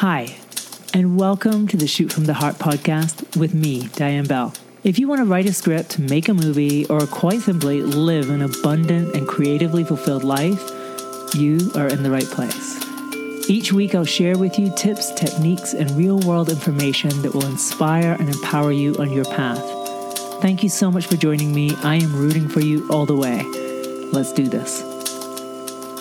Hi, 0.00 0.34
and 0.94 1.18
welcome 1.18 1.68
to 1.68 1.76
the 1.76 1.86
Shoot 1.86 2.10
from 2.10 2.24
the 2.24 2.32
Heart 2.32 2.54
podcast 2.54 3.36
with 3.36 3.52
me, 3.52 3.88
Diane 3.96 4.24
Bell. 4.24 4.54
If 4.82 4.98
you 4.98 5.06
want 5.06 5.18
to 5.18 5.26
write 5.26 5.44
a 5.44 5.52
script, 5.52 5.98
make 5.98 6.30
a 6.30 6.32
movie, 6.32 6.86
or 6.86 7.06
quite 7.06 7.42
simply 7.42 7.82
live 7.82 8.30
an 8.30 8.40
abundant 8.40 9.14
and 9.14 9.28
creatively 9.28 9.84
fulfilled 9.84 10.24
life, 10.24 10.58
you 11.34 11.70
are 11.74 11.86
in 11.86 12.02
the 12.02 12.10
right 12.10 12.24
place. 12.24 12.82
Each 13.50 13.74
week, 13.74 13.94
I'll 13.94 14.06
share 14.06 14.38
with 14.38 14.58
you 14.58 14.74
tips, 14.74 15.12
techniques, 15.12 15.74
and 15.74 15.90
real 15.90 16.18
world 16.20 16.48
information 16.48 17.10
that 17.20 17.34
will 17.34 17.44
inspire 17.44 18.16
and 18.18 18.30
empower 18.30 18.72
you 18.72 18.96
on 18.96 19.12
your 19.12 19.26
path. 19.26 19.62
Thank 20.40 20.62
you 20.62 20.70
so 20.70 20.90
much 20.90 21.08
for 21.08 21.18
joining 21.18 21.54
me. 21.54 21.76
I 21.82 21.96
am 21.96 22.16
rooting 22.16 22.48
for 22.48 22.60
you 22.60 22.88
all 22.88 23.04
the 23.04 23.16
way. 23.16 23.42
Let's 24.14 24.32
do 24.32 24.48
this. 24.48 24.99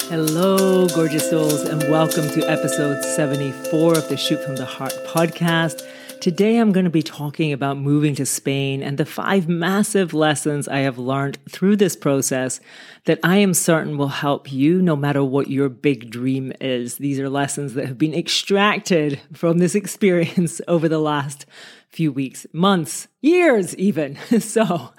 Hello, 0.10 0.88
gorgeous 0.88 1.30
souls, 1.30 1.62
and 1.62 1.84
welcome 1.84 2.28
to 2.30 2.50
episode 2.50 3.04
74 3.04 3.96
of 3.96 4.10
the 4.10 4.18
Shoot 4.18 4.43
from 4.43 4.56
the 4.56 4.65
Heart 4.65 4.96
podcast. 5.06 5.88
Today, 6.20 6.57
I'm 6.57 6.71
going 6.71 6.86
to 6.86 6.89
be 6.89 7.04
talking 7.04 7.54
about 7.54 7.78
moving 7.78 8.15
to 8.15 8.25
Spain 8.25 8.82
and 8.82 8.98
the 8.98 9.06
five 9.06 9.48
massive 9.48 10.11
lessons 10.11 10.68
I 10.68 10.79
have 10.79 10.98
learned 10.98 11.37
through 11.48 11.75
this 11.75 11.96
process 11.96 12.60
that 13.06 13.20
I 13.21 13.37
am 13.37 13.54
certain 13.54 14.00
will 14.00 14.07
help 14.07 14.51
you 14.51 14.82
no 14.82 14.96
matter 14.96 15.24
what 15.24 15.51
your 15.51 15.70
big 15.70 16.10
dream 16.10 16.54
is. 16.60 16.98
These 16.98 17.20
are 17.20 17.29
lessons 17.29 17.76
that 17.76 17.86
have 17.86 18.00
been 18.00 18.15
extracted 18.15 19.20
from 19.32 19.60
this 19.60 19.76
experience 19.76 20.60
over 20.68 20.89
the 20.89 20.98
last 20.98 21.46
few 21.87 22.12
weeks, 22.12 22.48
months, 22.51 23.10
years, 23.21 23.76
even. 23.76 24.18
So, 24.39 24.92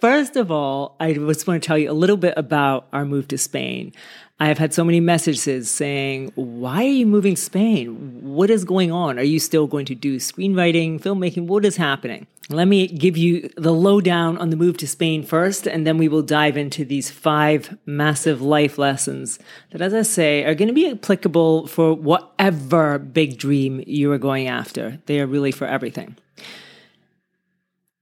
First 0.00 0.36
of 0.36 0.52
all, 0.52 0.94
I 1.00 1.12
just 1.12 1.48
want 1.48 1.60
to 1.60 1.66
tell 1.66 1.76
you 1.76 1.90
a 1.90 1.92
little 1.92 2.16
bit 2.16 2.34
about 2.36 2.86
our 2.92 3.04
move 3.04 3.26
to 3.28 3.38
Spain. 3.38 3.92
I 4.40 4.46
have 4.46 4.58
had 4.58 4.72
so 4.72 4.84
many 4.84 5.00
messages 5.00 5.68
saying, 5.68 6.30
Why 6.36 6.84
are 6.84 6.88
you 6.88 7.06
moving 7.06 7.34
Spain? 7.34 8.20
What 8.22 8.50
is 8.50 8.64
going 8.64 8.92
on? 8.92 9.18
Are 9.18 9.24
you 9.24 9.40
still 9.40 9.66
going 9.66 9.86
to 9.86 9.96
do 9.96 10.16
screenwriting, 10.16 11.00
filmmaking? 11.00 11.46
What 11.46 11.64
is 11.64 11.76
happening? 11.76 12.28
Let 12.48 12.68
me 12.68 12.86
give 12.86 13.16
you 13.16 13.50
the 13.56 13.74
lowdown 13.74 14.38
on 14.38 14.50
the 14.50 14.56
move 14.56 14.76
to 14.78 14.86
Spain 14.86 15.24
first, 15.24 15.66
and 15.66 15.86
then 15.86 15.98
we 15.98 16.08
will 16.08 16.22
dive 16.22 16.56
into 16.56 16.84
these 16.84 17.10
five 17.10 17.76
massive 17.84 18.40
life 18.40 18.78
lessons 18.78 19.40
that, 19.70 19.82
as 19.82 19.92
I 19.92 20.02
say, 20.02 20.44
are 20.44 20.54
going 20.54 20.68
to 20.68 20.74
be 20.74 20.88
applicable 20.88 21.66
for 21.66 21.92
whatever 21.92 22.98
big 22.98 23.38
dream 23.38 23.82
you 23.86 24.10
are 24.12 24.18
going 24.18 24.46
after. 24.46 24.98
They 25.06 25.20
are 25.20 25.26
really 25.26 25.52
for 25.52 25.66
everything. 25.66 26.16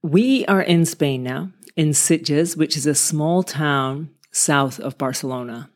We 0.03 0.45
are 0.45 0.61
in 0.61 0.85
Spain 0.85 1.23
now, 1.23 1.49
in 1.75 1.89
Sitges, 1.89 2.55
which 2.55 2.77
is 2.77 2.85
a 2.85 2.95
small 2.95 3.41
town 3.41 4.11
south 4.31 4.79
of 4.79 4.97
Barcelona. 4.99 5.69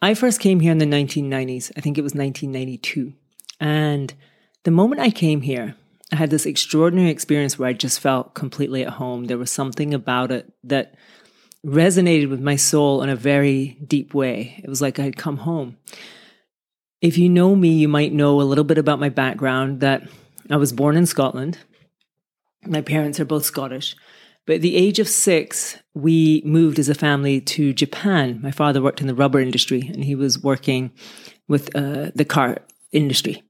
I 0.00 0.14
first 0.14 0.40
came 0.40 0.60
here 0.60 0.72
in 0.72 0.78
the 0.78 0.84
1990s. 0.84 1.72
I 1.76 1.80
think 1.80 1.98
it 1.98 2.02
was 2.02 2.14
1992. 2.14 3.12
And 3.60 4.14
the 4.64 4.70
moment 4.70 5.00
I 5.00 5.10
came 5.10 5.40
here, 5.40 5.74
I 6.12 6.16
had 6.16 6.30
this 6.30 6.46
extraordinary 6.46 7.10
experience 7.10 7.58
where 7.58 7.68
I 7.68 7.72
just 7.72 8.00
felt 8.00 8.34
completely 8.34 8.82
at 8.82 8.94
home. 8.94 9.24
There 9.24 9.38
was 9.38 9.50
something 9.50 9.92
about 9.92 10.30
it 10.30 10.52
that 10.64 10.94
resonated 11.66 12.30
with 12.30 12.40
my 12.40 12.56
soul 12.56 13.02
in 13.02 13.08
a 13.08 13.16
very 13.16 13.76
deep 13.86 14.14
way. 14.14 14.60
It 14.62 14.68
was 14.68 14.80
like 14.80 14.98
I 14.98 15.02
had 15.02 15.16
come 15.16 15.38
home. 15.38 15.76
If 17.00 17.18
you 17.18 17.28
know 17.28 17.54
me, 17.54 17.70
you 17.70 17.88
might 17.88 18.12
know 18.12 18.40
a 18.40 18.42
little 18.42 18.64
bit 18.64 18.78
about 18.78 19.00
my 19.00 19.08
background 19.08 19.80
that 19.80 20.08
I 20.48 20.56
was 20.56 20.72
born 20.72 20.96
in 20.96 21.06
Scotland. 21.06 21.58
My 22.64 22.80
parents 22.80 23.20
are 23.20 23.24
both 23.24 23.44
Scottish. 23.44 23.96
But 24.48 24.54
at 24.54 24.62
the 24.62 24.76
age 24.76 24.98
of 24.98 25.10
six, 25.10 25.76
we 25.92 26.40
moved 26.42 26.78
as 26.78 26.88
a 26.88 26.94
family 26.94 27.38
to 27.42 27.74
Japan. 27.74 28.40
My 28.42 28.50
father 28.50 28.80
worked 28.80 29.02
in 29.02 29.06
the 29.06 29.14
rubber 29.14 29.40
industry 29.40 29.90
and 29.92 30.02
he 30.02 30.14
was 30.14 30.42
working 30.42 30.90
with 31.48 31.68
uh, 31.76 32.12
the 32.14 32.24
car 32.24 32.56
industry. 32.90 33.42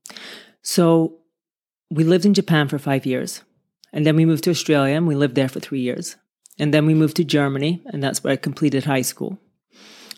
So 0.63 1.21
we 1.89 2.03
lived 2.03 2.27
in 2.27 2.35
Japan 2.35 2.67
for 2.67 2.81
five 2.81 3.07
years. 3.07 3.43
And 3.93 4.05
then 4.05 4.17
we 4.17 4.27
moved 4.27 4.43
to 4.43 4.51
Australia 4.51 4.97
and 4.97 5.07
we 5.07 5.15
lived 5.15 5.37
there 5.37 5.49
for 5.49 5.61
three 5.61 5.79
years. 5.79 6.17
And 6.59 6.75
then 6.75 6.85
we 6.85 6.95
moved 6.95 7.15
to 7.19 7.25
Germany, 7.25 7.81
and 7.87 8.03
that's 8.03 8.25
where 8.25 8.33
I 8.33 8.37
completed 8.37 8.85
high 8.85 9.03
school. 9.03 9.39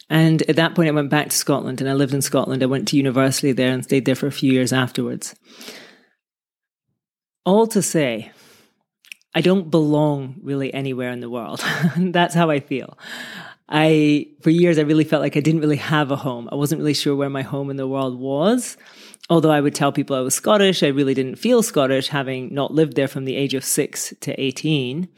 And 0.08 0.40
at 0.48 0.56
that 0.56 0.74
point, 0.74 0.88
I 0.88 0.92
went 0.92 1.10
back 1.10 1.28
to 1.28 1.36
Scotland 1.36 1.82
and 1.82 1.90
I 1.90 1.92
lived 1.92 2.14
in 2.14 2.22
Scotland. 2.22 2.62
I 2.62 2.66
went 2.66 2.88
to 2.88 2.96
university 2.96 3.52
there 3.52 3.70
and 3.70 3.84
stayed 3.84 4.06
there 4.06 4.14
for 4.14 4.28
a 4.28 4.32
few 4.32 4.50
years 4.50 4.72
afterwards. 4.72 5.34
All 7.44 7.66
to 7.66 7.82
say, 7.82 8.32
I 9.34 9.40
don't 9.40 9.70
belong 9.70 10.36
really 10.42 10.72
anywhere 10.74 11.10
in 11.10 11.20
the 11.20 11.30
world. 11.30 11.64
That's 11.96 12.34
how 12.34 12.50
I 12.50 12.60
feel. 12.60 12.98
I, 13.68 14.26
for 14.40 14.50
years, 14.50 14.78
I 14.78 14.82
really 14.82 15.04
felt 15.04 15.22
like 15.22 15.36
I 15.36 15.40
didn't 15.40 15.60
really 15.60 15.76
have 15.76 16.10
a 16.10 16.16
home. 16.16 16.48
I 16.50 16.56
wasn't 16.56 16.80
really 16.80 16.94
sure 16.94 17.14
where 17.14 17.30
my 17.30 17.42
home 17.42 17.70
in 17.70 17.76
the 17.76 17.86
world 17.86 18.18
was. 18.18 18.76
Although 19.28 19.52
I 19.52 19.60
would 19.60 19.76
tell 19.76 19.92
people 19.92 20.16
I 20.16 20.20
was 20.20 20.34
Scottish, 20.34 20.82
I 20.82 20.88
really 20.88 21.14
didn't 21.14 21.36
feel 21.36 21.62
Scottish, 21.62 22.08
having 22.08 22.52
not 22.52 22.74
lived 22.74 22.96
there 22.96 23.06
from 23.06 23.26
the 23.26 23.36
age 23.36 23.54
of 23.54 23.64
six 23.64 24.12
to 24.22 24.40
18. 24.40 25.08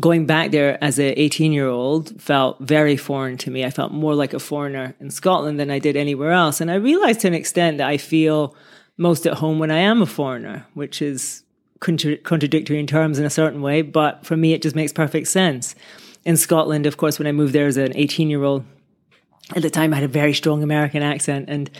Going 0.00 0.26
back 0.26 0.50
there 0.50 0.82
as 0.82 0.98
an 0.98 1.14
18 1.16 1.52
year 1.52 1.68
old 1.68 2.20
felt 2.20 2.58
very 2.58 2.96
foreign 2.96 3.36
to 3.38 3.50
me. 3.50 3.64
I 3.64 3.70
felt 3.70 3.92
more 3.92 4.14
like 4.16 4.34
a 4.34 4.40
foreigner 4.40 4.96
in 4.98 5.10
Scotland 5.10 5.60
than 5.60 5.70
I 5.70 5.78
did 5.78 5.96
anywhere 5.96 6.32
else. 6.32 6.60
And 6.60 6.70
I 6.70 6.74
realized 6.74 7.20
to 7.20 7.28
an 7.28 7.34
extent 7.34 7.78
that 7.78 7.88
I 7.88 7.96
feel 7.96 8.56
most 8.96 9.24
at 9.24 9.34
home 9.34 9.60
when 9.60 9.70
I 9.70 9.78
am 9.78 10.02
a 10.02 10.06
foreigner, 10.06 10.66
which 10.74 11.00
is 11.00 11.44
contra- 11.80 12.16
contradictory 12.18 12.78
in 12.78 12.86
terms 12.86 13.18
in 13.18 13.24
a 13.24 13.30
certain 13.30 13.62
way, 13.62 13.82
but 13.82 14.24
for 14.24 14.36
me, 14.36 14.52
it 14.52 14.62
just 14.62 14.76
makes 14.76 14.92
perfect 14.92 15.28
sense. 15.28 15.74
In 16.24 16.36
Scotland, 16.36 16.86
of 16.86 16.96
course, 16.96 17.18
when 17.18 17.26
I 17.26 17.32
moved 17.32 17.52
there 17.52 17.66
as 17.66 17.76
an 17.76 17.96
18 17.96 18.28
year 18.28 18.42
old, 18.42 18.64
at 19.56 19.62
the 19.62 19.70
time 19.70 19.92
I 19.92 19.96
had 19.96 20.04
a 20.04 20.08
very 20.08 20.34
strong 20.34 20.62
American 20.62 21.02
accent 21.02 21.46
and 21.48 21.70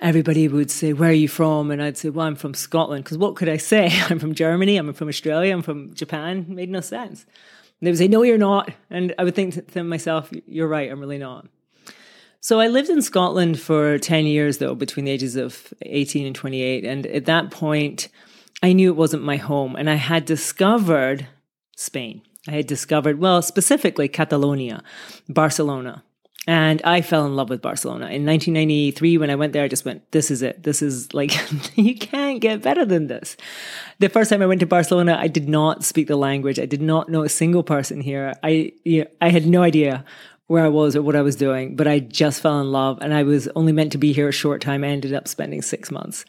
everybody 0.00 0.48
would 0.48 0.70
say, 0.70 0.92
Where 0.92 1.10
are 1.10 1.12
you 1.12 1.28
from? 1.28 1.70
And 1.70 1.82
I'd 1.82 1.96
say, 1.96 2.10
Well, 2.10 2.26
I'm 2.26 2.36
from 2.36 2.54
Scotland. 2.54 3.04
Because 3.04 3.18
what 3.18 3.36
could 3.36 3.48
I 3.48 3.56
say? 3.56 3.90
I'm 4.08 4.18
from 4.18 4.34
Germany, 4.34 4.76
I'm 4.76 4.92
from 4.92 5.08
Australia, 5.08 5.52
I'm 5.52 5.62
from 5.62 5.94
Japan. 5.94 6.38
It 6.38 6.48
made 6.48 6.70
no 6.70 6.80
sense. 6.80 7.24
And 7.24 7.86
they 7.86 7.90
would 7.90 7.98
say, 7.98 8.08
No, 8.08 8.22
you're 8.22 8.38
not. 8.38 8.70
And 8.90 9.14
I 9.18 9.24
would 9.24 9.34
think 9.34 9.72
to 9.72 9.84
myself, 9.84 10.30
You're 10.46 10.68
right, 10.68 10.90
I'm 10.90 11.00
really 11.00 11.18
not. 11.18 11.46
So 12.40 12.60
I 12.60 12.68
lived 12.68 12.88
in 12.88 13.02
Scotland 13.02 13.58
for 13.58 13.98
10 13.98 14.26
years, 14.26 14.58
though, 14.58 14.74
between 14.74 15.06
the 15.06 15.10
ages 15.10 15.34
of 15.34 15.72
18 15.82 16.24
and 16.24 16.36
28. 16.36 16.84
And 16.84 17.06
at 17.06 17.24
that 17.24 17.50
point, 17.50 18.08
I 18.62 18.72
knew 18.72 18.90
it 18.90 18.96
wasn't 18.96 19.22
my 19.22 19.36
home. 19.36 19.76
And 19.76 19.88
I 19.88 19.94
had 19.94 20.24
discovered 20.24 21.28
Spain. 21.76 22.22
I 22.46 22.52
had 22.52 22.66
discovered, 22.66 23.18
well, 23.18 23.42
specifically 23.42 24.08
Catalonia, 24.08 24.82
Barcelona. 25.28 26.02
And 26.46 26.80
I 26.82 27.02
fell 27.02 27.26
in 27.26 27.36
love 27.36 27.50
with 27.50 27.60
Barcelona. 27.60 28.06
In 28.06 28.24
1993, 28.24 29.18
when 29.18 29.28
I 29.28 29.34
went 29.34 29.52
there, 29.52 29.64
I 29.64 29.68
just 29.68 29.84
went, 29.84 30.10
this 30.12 30.30
is 30.30 30.40
it. 30.40 30.62
This 30.62 30.80
is 30.80 31.12
like, 31.12 31.36
you 31.76 31.94
can't 31.94 32.40
get 32.40 32.62
better 32.62 32.86
than 32.86 33.06
this. 33.06 33.36
The 33.98 34.08
first 34.08 34.30
time 34.30 34.40
I 34.40 34.46
went 34.46 34.60
to 34.60 34.66
Barcelona, 34.66 35.18
I 35.20 35.28
did 35.28 35.46
not 35.46 35.84
speak 35.84 36.06
the 36.06 36.16
language. 36.16 36.58
I 36.58 36.64
did 36.64 36.80
not 36.80 37.10
know 37.10 37.22
a 37.22 37.28
single 37.28 37.62
person 37.62 38.00
here. 38.00 38.34
I, 38.42 38.72
you 38.84 39.02
know, 39.02 39.10
I 39.20 39.28
had 39.28 39.46
no 39.46 39.62
idea 39.62 40.06
where 40.46 40.64
I 40.64 40.68
was 40.68 40.96
or 40.96 41.02
what 41.02 41.16
I 41.16 41.20
was 41.20 41.36
doing, 41.36 41.76
but 41.76 41.86
I 41.86 41.98
just 41.98 42.40
fell 42.40 42.58
in 42.60 42.72
love. 42.72 42.98
And 43.02 43.12
I 43.12 43.24
was 43.24 43.48
only 43.48 43.72
meant 43.72 43.92
to 43.92 43.98
be 43.98 44.14
here 44.14 44.28
a 44.28 44.32
short 44.32 44.62
time. 44.62 44.84
I 44.84 44.88
ended 44.88 45.12
up 45.12 45.28
spending 45.28 45.60
six 45.60 45.90
months. 45.90 46.24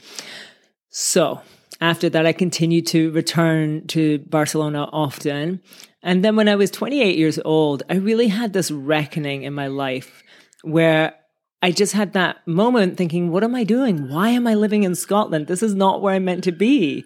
So 0.89 1.41
after 1.81 2.09
that, 2.09 2.25
I 2.25 2.33
continued 2.33 2.87
to 2.87 3.11
return 3.11 3.87
to 3.87 4.19
Barcelona 4.19 4.89
often. 4.91 5.61
And 6.03 6.23
then 6.23 6.35
when 6.35 6.49
I 6.49 6.55
was 6.55 6.71
28 6.71 7.17
years 7.17 7.39
old, 7.45 7.83
I 7.89 7.95
really 7.95 8.27
had 8.27 8.53
this 8.53 8.69
reckoning 8.69 9.43
in 9.43 9.53
my 9.53 9.67
life 9.67 10.23
where 10.61 11.15
I 11.61 11.71
just 11.71 11.93
had 11.93 12.13
that 12.13 12.45
moment 12.47 12.97
thinking, 12.97 13.31
what 13.31 13.43
am 13.43 13.55
I 13.55 13.63
doing? 13.63 14.09
Why 14.09 14.29
am 14.29 14.47
I 14.47 14.55
living 14.55 14.83
in 14.83 14.95
Scotland? 14.95 15.47
This 15.47 15.63
is 15.63 15.75
not 15.75 16.01
where 16.01 16.15
I'm 16.15 16.25
meant 16.25 16.43
to 16.45 16.51
be. 16.51 17.05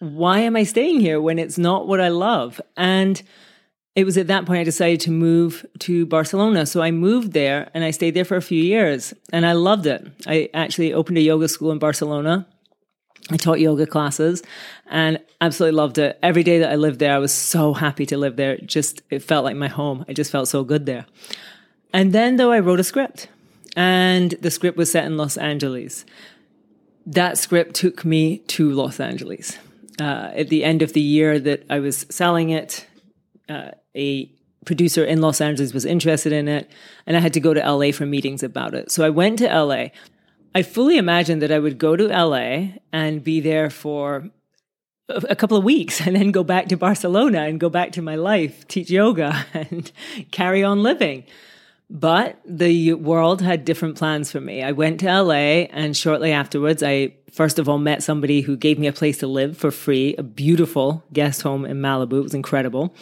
Why 0.00 0.40
am 0.40 0.54
I 0.56 0.62
staying 0.62 1.00
here 1.00 1.20
when 1.20 1.38
it's 1.38 1.58
not 1.58 1.88
what 1.88 2.00
I 2.00 2.08
love? 2.08 2.60
And 2.76 3.20
it 3.96 4.04
was 4.04 4.16
at 4.16 4.28
that 4.28 4.46
point 4.46 4.60
I 4.60 4.64
decided 4.64 5.00
to 5.00 5.10
move 5.10 5.66
to 5.80 6.06
Barcelona. 6.06 6.66
So 6.66 6.82
I 6.82 6.92
moved 6.92 7.32
there 7.32 7.68
and 7.74 7.82
I 7.82 7.90
stayed 7.90 8.14
there 8.14 8.24
for 8.24 8.36
a 8.36 8.42
few 8.42 8.62
years 8.62 9.12
and 9.32 9.44
I 9.44 9.52
loved 9.52 9.86
it. 9.86 10.06
I 10.24 10.50
actually 10.54 10.92
opened 10.92 11.18
a 11.18 11.22
yoga 11.22 11.48
school 11.48 11.72
in 11.72 11.80
Barcelona 11.80 12.46
I 13.30 13.36
taught 13.36 13.60
yoga 13.60 13.86
classes 13.86 14.42
and 14.86 15.20
absolutely 15.40 15.76
loved 15.76 15.98
it. 15.98 16.18
Every 16.22 16.42
day 16.42 16.58
that 16.60 16.70
I 16.70 16.76
lived 16.76 16.98
there, 16.98 17.14
I 17.14 17.18
was 17.18 17.32
so 17.32 17.74
happy 17.74 18.06
to 18.06 18.16
live 18.16 18.36
there. 18.36 18.52
It 18.52 18.66
just, 18.66 19.02
it 19.10 19.22
felt 19.22 19.44
like 19.44 19.56
my 19.56 19.68
home. 19.68 20.04
I 20.08 20.12
just 20.12 20.30
felt 20.30 20.48
so 20.48 20.64
good 20.64 20.86
there. 20.86 21.06
And 21.92 22.12
then, 22.12 22.36
though, 22.36 22.52
I 22.52 22.60
wrote 22.60 22.80
a 22.80 22.84
script, 22.84 23.28
and 23.76 24.32
the 24.40 24.50
script 24.50 24.76
was 24.76 24.92
set 24.92 25.04
in 25.04 25.16
Los 25.16 25.36
Angeles. 25.36 26.04
That 27.06 27.38
script 27.38 27.74
took 27.74 28.04
me 28.04 28.38
to 28.38 28.70
Los 28.70 29.00
Angeles. 29.00 29.58
Uh, 30.00 30.30
at 30.34 30.48
the 30.48 30.64
end 30.64 30.82
of 30.82 30.92
the 30.92 31.00
year 31.00 31.38
that 31.38 31.64
I 31.70 31.80
was 31.80 32.06
selling 32.10 32.50
it, 32.50 32.86
uh, 33.48 33.70
a 33.96 34.30
producer 34.64 35.02
in 35.02 35.20
Los 35.20 35.40
Angeles 35.40 35.72
was 35.72 35.84
interested 35.84 36.32
in 36.32 36.46
it, 36.46 36.70
and 37.06 37.16
I 37.16 37.20
had 37.20 37.32
to 37.32 37.40
go 37.40 37.54
to 37.54 37.72
LA 37.72 37.90
for 37.90 38.04
meetings 38.04 38.42
about 38.42 38.74
it. 38.74 38.90
So 38.90 39.04
I 39.04 39.10
went 39.10 39.38
to 39.38 39.46
LA. 39.46 39.88
I 40.58 40.62
fully 40.64 40.98
imagined 40.98 41.40
that 41.42 41.52
I 41.52 41.60
would 41.60 41.78
go 41.78 41.94
to 41.94 42.08
LA 42.08 42.70
and 42.92 43.22
be 43.22 43.38
there 43.38 43.70
for 43.70 44.28
a 45.08 45.36
couple 45.36 45.56
of 45.56 45.62
weeks 45.62 46.00
and 46.04 46.16
then 46.16 46.32
go 46.32 46.42
back 46.42 46.66
to 46.70 46.76
Barcelona 46.76 47.42
and 47.42 47.60
go 47.60 47.70
back 47.70 47.92
to 47.92 48.02
my 48.02 48.16
life, 48.16 48.66
teach 48.66 48.90
yoga 48.90 49.46
and 49.54 49.92
carry 50.32 50.64
on 50.64 50.82
living. 50.82 51.22
But 51.88 52.40
the 52.44 52.94
world 52.94 53.40
had 53.40 53.64
different 53.64 53.96
plans 53.96 54.32
for 54.32 54.40
me. 54.40 54.64
I 54.64 54.72
went 54.72 54.98
to 55.00 55.22
LA 55.22 55.68
and 55.70 55.96
shortly 55.96 56.32
afterwards, 56.32 56.82
I 56.82 57.14
first 57.30 57.60
of 57.60 57.68
all 57.68 57.78
met 57.78 58.02
somebody 58.02 58.40
who 58.40 58.56
gave 58.56 58.80
me 58.80 58.88
a 58.88 58.92
place 58.92 59.18
to 59.18 59.28
live 59.28 59.56
for 59.56 59.70
free, 59.70 60.16
a 60.18 60.24
beautiful 60.24 61.04
guest 61.12 61.42
home 61.42 61.66
in 61.66 61.76
Malibu. 61.76 62.18
It 62.18 62.22
was 62.22 62.34
incredible. 62.34 62.96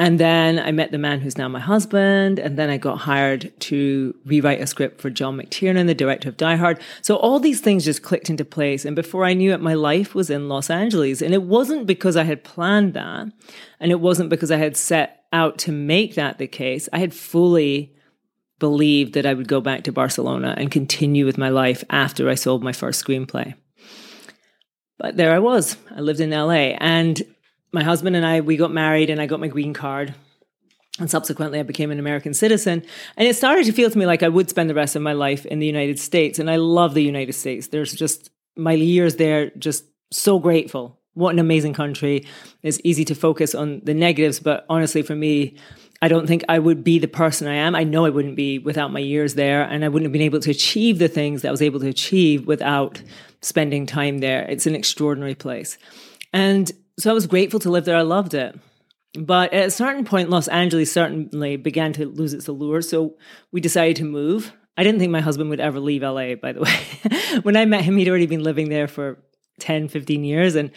And 0.00 0.20
then 0.20 0.60
I 0.60 0.70
met 0.70 0.92
the 0.92 0.98
man 0.98 1.20
who's 1.20 1.36
now 1.36 1.48
my 1.48 1.58
husband. 1.58 2.38
And 2.38 2.56
then 2.56 2.70
I 2.70 2.78
got 2.78 2.98
hired 2.98 3.52
to 3.60 4.14
rewrite 4.24 4.60
a 4.60 4.66
script 4.66 5.00
for 5.00 5.10
John 5.10 5.36
McTiernan, 5.36 5.86
the 5.86 5.94
director 5.94 6.28
of 6.28 6.36
Die 6.36 6.56
Hard. 6.56 6.80
So 7.02 7.16
all 7.16 7.40
these 7.40 7.60
things 7.60 7.84
just 7.84 8.02
clicked 8.02 8.30
into 8.30 8.44
place. 8.44 8.84
And 8.84 8.94
before 8.94 9.24
I 9.24 9.34
knew 9.34 9.52
it, 9.52 9.60
my 9.60 9.74
life 9.74 10.14
was 10.14 10.30
in 10.30 10.48
Los 10.48 10.70
Angeles. 10.70 11.20
And 11.20 11.34
it 11.34 11.42
wasn't 11.42 11.86
because 11.86 12.16
I 12.16 12.22
had 12.22 12.44
planned 12.44 12.94
that. 12.94 13.26
And 13.80 13.90
it 13.90 14.00
wasn't 14.00 14.30
because 14.30 14.52
I 14.52 14.56
had 14.58 14.76
set 14.76 15.24
out 15.32 15.58
to 15.58 15.72
make 15.72 16.14
that 16.14 16.38
the 16.38 16.46
case. 16.46 16.88
I 16.92 16.98
had 16.98 17.12
fully 17.12 17.94
believed 18.60 19.14
that 19.14 19.26
I 19.26 19.34
would 19.34 19.48
go 19.48 19.60
back 19.60 19.84
to 19.84 19.92
Barcelona 19.92 20.54
and 20.56 20.70
continue 20.70 21.26
with 21.26 21.38
my 21.38 21.48
life 21.48 21.84
after 21.90 22.28
I 22.28 22.34
sold 22.34 22.62
my 22.62 22.72
first 22.72 23.04
screenplay. 23.04 23.54
But 24.98 25.16
there 25.16 25.32
I 25.32 25.38
was. 25.38 25.76
I 25.94 26.00
lived 26.00 26.20
in 26.20 26.30
LA 26.30 26.74
and 26.78 27.22
my 27.72 27.82
husband 27.82 28.16
and 28.16 28.24
I, 28.24 28.40
we 28.40 28.56
got 28.56 28.72
married 28.72 29.10
and 29.10 29.20
I 29.20 29.26
got 29.26 29.40
my 29.40 29.48
green 29.48 29.74
card. 29.74 30.14
And 30.98 31.08
subsequently, 31.08 31.60
I 31.60 31.62
became 31.62 31.92
an 31.92 32.00
American 32.00 32.34
citizen. 32.34 32.84
And 33.16 33.28
it 33.28 33.36
started 33.36 33.66
to 33.66 33.72
feel 33.72 33.88
to 33.88 33.98
me 33.98 34.06
like 34.06 34.24
I 34.24 34.28
would 34.28 34.50
spend 34.50 34.68
the 34.68 34.74
rest 34.74 34.96
of 34.96 35.02
my 35.02 35.12
life 35.12 35.46
in 35.46 35.60
the 35.60 35.66
United 35.66 36.00
States. 36.00 36.40
And 36.40 36.50
I 36.50 36.56
love 36.56 36.94
the 36.94 37.02
United 37.02 37.34
States. 37.34 37.68
There's 37.68 37.92
just 37.92 38.30
my 38.56 38.72
years 38.72 39.16
there, 39.16 39.50
just 39.50 39.84
so 40.10 40.38
grateful. 40.40 40.98
What 41.14 41.32
an 41.32 41.38
amazing 41.38 41.74
country. 41.74 42.26
It's 42.62 42.80
easy 42.84 43.04
to 43.06 43.14
focus 43.14 43.54
on 43.54 43.80
the 43.84 43.94
negatives, 43.94 44.40
but 44.40 44.64
honestly, 44.68 45.02
for 45.02 45.14
me, 45.14 45.56
I 46.00 46.08
don't 46.08 46.28
think 46.28 46.44
I 46.48 46.58
would 46.60 46.84
be 46.84 46.98
the 46.98 47.08
person 47.08 47.48
I 47.48 47.54
am. 47.54 47.74
I 47.74 47.82
know 47.82 48.04
I 48.04 48.10
wouldn't 48.10 48.36
be 48.36 48.58
without 48.60 48.92
my 48.92 49.00
years 49.00 49.34
there, 49.34 49.62
and 49.62 49.84
I 49.84 49.88
wouldn't 49.88 50.06
have 50.06 50.12
been 50.12 50.22
able 50.22 50.38
to 50.40 50.50
achieve 50.50 51.00
the 51.00 51.08
things 51.08 51.42
that 51.42 51.48
I 51.48 51.50
was 51.50 51.62
able 51.62 51.80
to 51.80 51.88
achieve 51.88 52.46
without 52.46 53.02
spending 53.42 53.84
time 53.84 54.18
there. 54.18 54.42
It's 54.48 54.66
an 54.66 54.76
extraordinary 54.76 55.34
place. 55.34 55.76
And 56.32 56.70
so 56.98 57.10
I 57.10 57.14
was 57.14 57.26
grateful 57.26 57.60
to 57.60 57.70
live 57.70 57.84
there. 57.84 57.96
I 57.96 58.02
loved 58.02 58.34
it. 58.34 58.58
But 59.18 59.52
at 59.52 59.66
a 59.66 59.70
certain 59.70 60.04
point, 60.04 60.30
Los 60.30 60.48
Angeles 60.48 60.92
certainly 60.92 61.56
began 61.56 61.92
to 61.94 62.06
lose 62.06 62.34
its 62.34 62.48
allure. 62.48 62.82
So 62.82 63.16
we 63.52 63.60
decided 63.60 63.96
to 63.96 64.04
move. 64.04 64.52
I 64.76 64.84
didn't 64.84 65.00
think 65.00 65.10
my 65.10 65.20
husband 65.20 65.50
would 65.50 65.60
ever 65.60 65.80
leave 65.80 66.02
LA, 66.02 66.34
by 66.34 66.52
the 66.52 66.60
way. 67.32 67.40
when 67.42 67.56
I 67.56 67.64
met 67.64 67.84
him, 67.84 67.96
he'd 67.96 68.08
already 68.08 68.26
been 68.26 68.42
living 68.42 68.68
there 68.68 68.86
for 68.86 69.18
10, 69.60 69.88
15 69.88 70.24
years. 70.24 70.54
And 70.54 70.70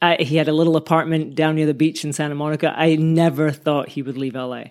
I, 0.00 0.16
he 0.16 0.36
had 0.36 0.48
a 0.48 0.52
little 0.52 0.76
apartment 0.76 1.34
down 1.34 1.56
near 1.56 1.66
the 1.66 1.74
beach 1.74 2.04
in 2.04 2.12
Santa 2.12 2.34
Monica. 2.34 2.72
I 2.76 2.96
never 2.96 3.50
thought 3.50 3.90
he 3.90 4.02
would 4.02 4.16
leave 4.16 4.34
LA, 4.34 4.64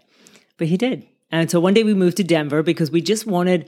but 0.58 0.68
he 0.68 0.78
did. 0.78 1.08
And 1.32 1.50
so 1.50 1.60
one 1.60 1.74
day 1.74 1.84
we 1.84 1.94
moved 1.94 2.18
to 2.18 2.24
Denver 2.24 2.62
because 2.62 2.92
we 2.92 3.02
just 3.02 3.26
wanted 3.26 3.68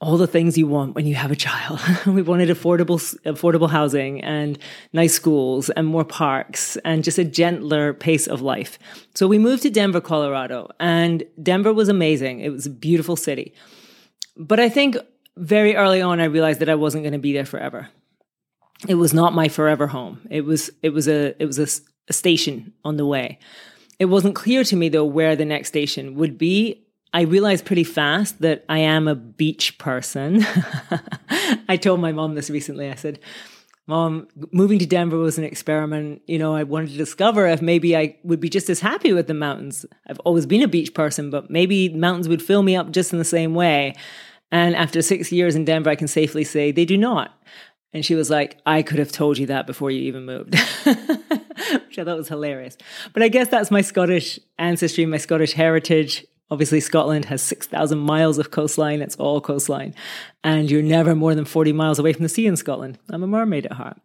all 0.00 0.18
the 0.18 0.26
things 0.26 0.58
you 0.58 0.66
want 0.66 0.94
when 0.94 1.06
you 1.06 1.14
have 1.14 1.30
a 1.30 1.36
child. 1.36 1.80
we 2.06 2.22
wanted 2.22 2.48
affordable 2.48 2.98
affordable 3.24 3.70
housing 3.70 4.22
and 4.22 4.58
nice 4.92 5.14
schools 5.14 5.70
and 5.70 5.86
more 5.86 6.04
parks 6.04 6.76
and 6.84 7.04
just 7.04 7.18
a 7.18 7.24
gentler 7.24 7.94
pace 7.94 8.26
of 8.26 8.42
life. 8.42 8.78
So 9.14 9.26
we 9.26 9.38
moved 9.38 9.62
to 9.62 9.70
Denver, 9.70 10.00
Colorado, 10.00 10.70
and 10.80 11.24
Denver 11.42 11.72
was 11.72 11.88
amazing. 11.88 12.40
It 12.40 12.50
was 12.50 12.66
a 12.66 12.70
beautiful 12.70 13.16
city. 13.16 13.54
But 14.36 14.60
I 14.60 14.68
think 14.68 14.96
very 15.36 15.76
early 15.76 16.02
on 16.02 16.20
I 16.20 16.24
realized 16.24 16.60
that 16.60 16.68
I 16.68 16.74
wasn't 16.74 17.04
going 17.04 17.12
to 17.12 17.18
be 17.18 17.32
there 17.32 17.46
forever. 17.46 17.88
It 18.88 18.96
was 18.96 19.14
not 19.14 19.32
my 19.32 19.48
forever 19.48 19.86
home. 19.86 20.20
It 20.30 20.44
was 20.44 20.70
it 20.82 20.90
was 20.90 21.08
a 21.08 21.40
it 21.40 21.46
was 21.46 21.58
a, 21.58 21.66
a 22.08 22.12
station 22.12 22.74
on 22.84 22.96
the 22.96 23.06
way. 23.06 23.38
It 23.98 24.06
wasn't 24.06 24.34
clear 24.34 24.64
to 24.64 24.76
me 24.76 24.88
though 24.88 25.04
where 25.04 25.36
the 25.36 25.44
next 25.44 25.68
station 25.68 26.16
would 26.16 26.36
be 26.36 26.83
I 27.14 27.22
realized 27.22 27.64
pretty 27.64 27.84
fast 27.84 28.40
that 28.40 28.64
I 28.68 28.80
am 28.80 29.06
a 29.06 29.14
beach 29.14 29.78
person. 29.78 30.44
I 31.68 31.76
told 31.76 32.00
my 32.00 32.10
mom 32.10 32.34
this 32.34 32.50
recently. 32.50 32.90
I 32.90 32.96
said, 32.96 33.20
Mom, 33.86 34.26
moving 34.50 34.78
to 34.80 34.86
Denver 34.86 35.18
was 35.18 35.38
an 35.38 35.44
experiment. 35.44 36.22
You 36.26 36.38
know, 36.38 36.56
I 36.56 36.64
wanted 36.64 36.90
to 36.90 36.96
discover 36.96 37.46
if 37.46 37.62
maybe 37.62 37.96
I 37.96 38.16
would 38.24 38.40
be 38.40 38.48
just 38.48 38.68
as 38.68 38.80
happy 38.80 39.12
with 39.12 39.28
the 39.28 39.34
mountains. 39.34 39.86
I've 40.08 40.18
always 40.20 40.44
been 40.44 40.62
a 40.62 40.68
beach 40.68 40.92
person, 40.92 41.30
but 41.30 41.50
maybe 41.50 41.88
mountains 41.90 42.28
would 42.28 42.42
fill 42.42 42.62
me 42.62 42.74
up 42.74 42.90
just 42.90 43.12
in 43.12 43.18
the 43.18 43.24
same 43.24 43.54
way. 43.54 43.94
And 44.50 44.74
after 44.74 45.00
six 45.00 45.30
years 45.30 45.54
in 45.54 45.64
Denver, 45.64 45.90
I 45.90 45.96
can 45.96 46.08
safely 46.08 46.42
say 46.44 46.72
they 46.72 46.84
do 46.84 46.96
not. 46.96 47.32
And 47.92 48.04
she 48.04 48.16
was 48.16 48.28
like, 48.28 48.58
I 48.66 48.82
could 48.82 48.98
have 48.98 49.12
told 49.12 49.38
you 49.38 49.46
that 49.46 49.68
before 49.68 49.90
you 49.90 50.00
even 50.02 50.24
moved, 50.24 50.54
which 50.84 51.98
I 51.98 52.04
thought 52.04 52.16
was 52.16 52.28
hilarious. 52.28 52.76
But 53.12 53.22
I 53.22 53.28
guess 53.28 53.48
that's 53.48 53.70
my 53.70 53.82
Scottish 53.82 54.40
ancestry, 54.58 55.06
my 55.06 55.18
Scottish 55.18 55.52
heritage. 55.52 56.26
Obviously, 56.50 56.78
Scotland 56.80 57.24
has 57.24 57.40
6,000 57.42 57.98
miles 57.98 58.38
of 58.38 58.50
coastline. 58.50 59.00
It's 59.00 59.16
all 59.16 59.40
coastline. 59.40 59.94
And 60.42 60.70
you're 60.70 60.82
never 60.82 61.14
more 61.14 61.34
than 61.34 61.46
40 61.46 61.72
miles 61.72 61.98
away 61.98 62.12
from 62.12 62.22
the 62.22 62.28
sea 62.28 62.46
in 62.46 62.56
Scotland. 62.56 62.98
I'm 63.08 63.22
a 63.22 63.26
mermaid 63.26 63.64
at 63.64 63.72
heart. 63.72 63.96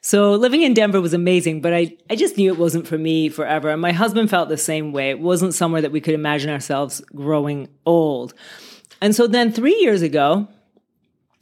So 0.00 0.32
living 0.32 0.62
in 0.62 0.74
Denver 0.74 1.00
was 1.00 1.14
amazing, 1.14 1.60
but 1.60 1.72
I, 1.72 1.96
I 2.10 2.16
just 2.16 2.36
knew 2.36 2.52
it 2.52 2.58
wasn't 2.58 2.88
for 2.88 2.98
me 2.98 3.28
forever. 3.28 3.70
And 3.70 3.80
my 3.80 3.92
husband 3.92 4.28
felt 4.28 4.48
the 4.48 4.56
same 4.56 4.92
way. 4.92 5.10
It 5.10 5.20
wasn't 5.20 5.54
somewhere 5.54 5.82
that 5.82 5.92
we 5.92 6.00
could 6.00 6.14
imagine 6.14 6.50
ourselves 6.50 7.00
growing 7.14 7.68
old. 7.86 8.34
And 9.00 9.14
so 9.14 9.28
then 9.28 9.52
three 9.52 9.76
years 9.76 10.02
ago, 10.02 10.48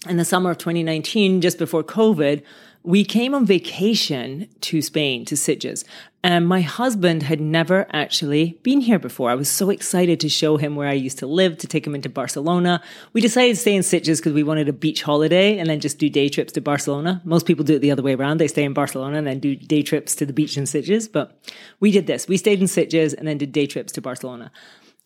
in 0.08 0.18
the 0.18 0.24
summer 0.24 0.50
of 0.50 0.58
2019, 0.58 1.40
just 1.40 1.58
before 1.58 1.82
COVID, 1.82 2.42
we 2.84 3.04
came 3.04 3.34
on 3.34 3.46
vacation 3.46 4.48
to 4.60 4.82
Spain, 4.82 5.24
to 5.26 5.34
Sitges. 5.34 5.84
And 6.24 6.46
my 6.46 6.60
husband 6.60 7.24
had 7.24 7.40
never 7.40 7.86
actually 7.92 8.58
been 8.62 8.80
here 8.80 8.98
before. 8.98 9.30
I 9.30 9.34
was 9.34 9.48
so 9.48 9.70
excited 9.70 10.20
to 10.20 10.28
show 10.28 10.56
him 10.56 10.76
where 10.76 10.88
I 10.88 10.92
used 10.92 11.18
to 11.18 11.26
live, 11.26 11.58
to 11.58 11.66
take 11.66 11.84
him 11.84 11.96
into 11.96 12.08
Barcelona. 12.08 12.80
We 13.12 13.20
decided 13.20 13.54
to 13.54 13.60
stay 13.60 13.74
in 13.74 13.82
Sitges 13.82 14.18
because 14.18 14.32
we 14.32 14.44
wanted 14.44 14.68
a 14.68 14.72
beach 14.72 15.02
holiday 15.02 15.58
and 15.58 15.68
then 15.68 15.80
just 15.80 15.98
do 15.98 16.08
day 16.08 16.28
trips 16.28 16.52
to 16.52 16.60
Barcelona. 16.60 17.20
Most 17.24 17.46
people 17.46 17.64
do 17.64 17.74
it 17.74 17.80
the 17.80 17.90
other 17.90 18.04
way 18.04 18.14
around. 18.14 18.38
They 18.38 18.48
stay 18.48 18.62
in 18.62 18.72
Barcelona 18.72 19.18
and 19.18 19.26
then 19.26 19.40
do 19.40 19.56
day 19.56 19.82
trips 19.82 20.14
to 20.16 20.26
the 20.26 20.32
beach 20.32 20.56
in 20.56 20.64
Sitges. 20.64 21.10
But 21.10 21.36
we 21.80 21.90
did 21.90 22.06
this. 22.06 22.28
We 22.28 22.36
stayed 22.36 22.60
in 22.60 22.66
Sitges 22.66 23.14
and 23.14 23.26
then 23.26 23.38
did 23.38 23.50
day 23.50 23.66
trips 23.66 23.92
to 23.92 24.00
Barcelona. 24.00 24.52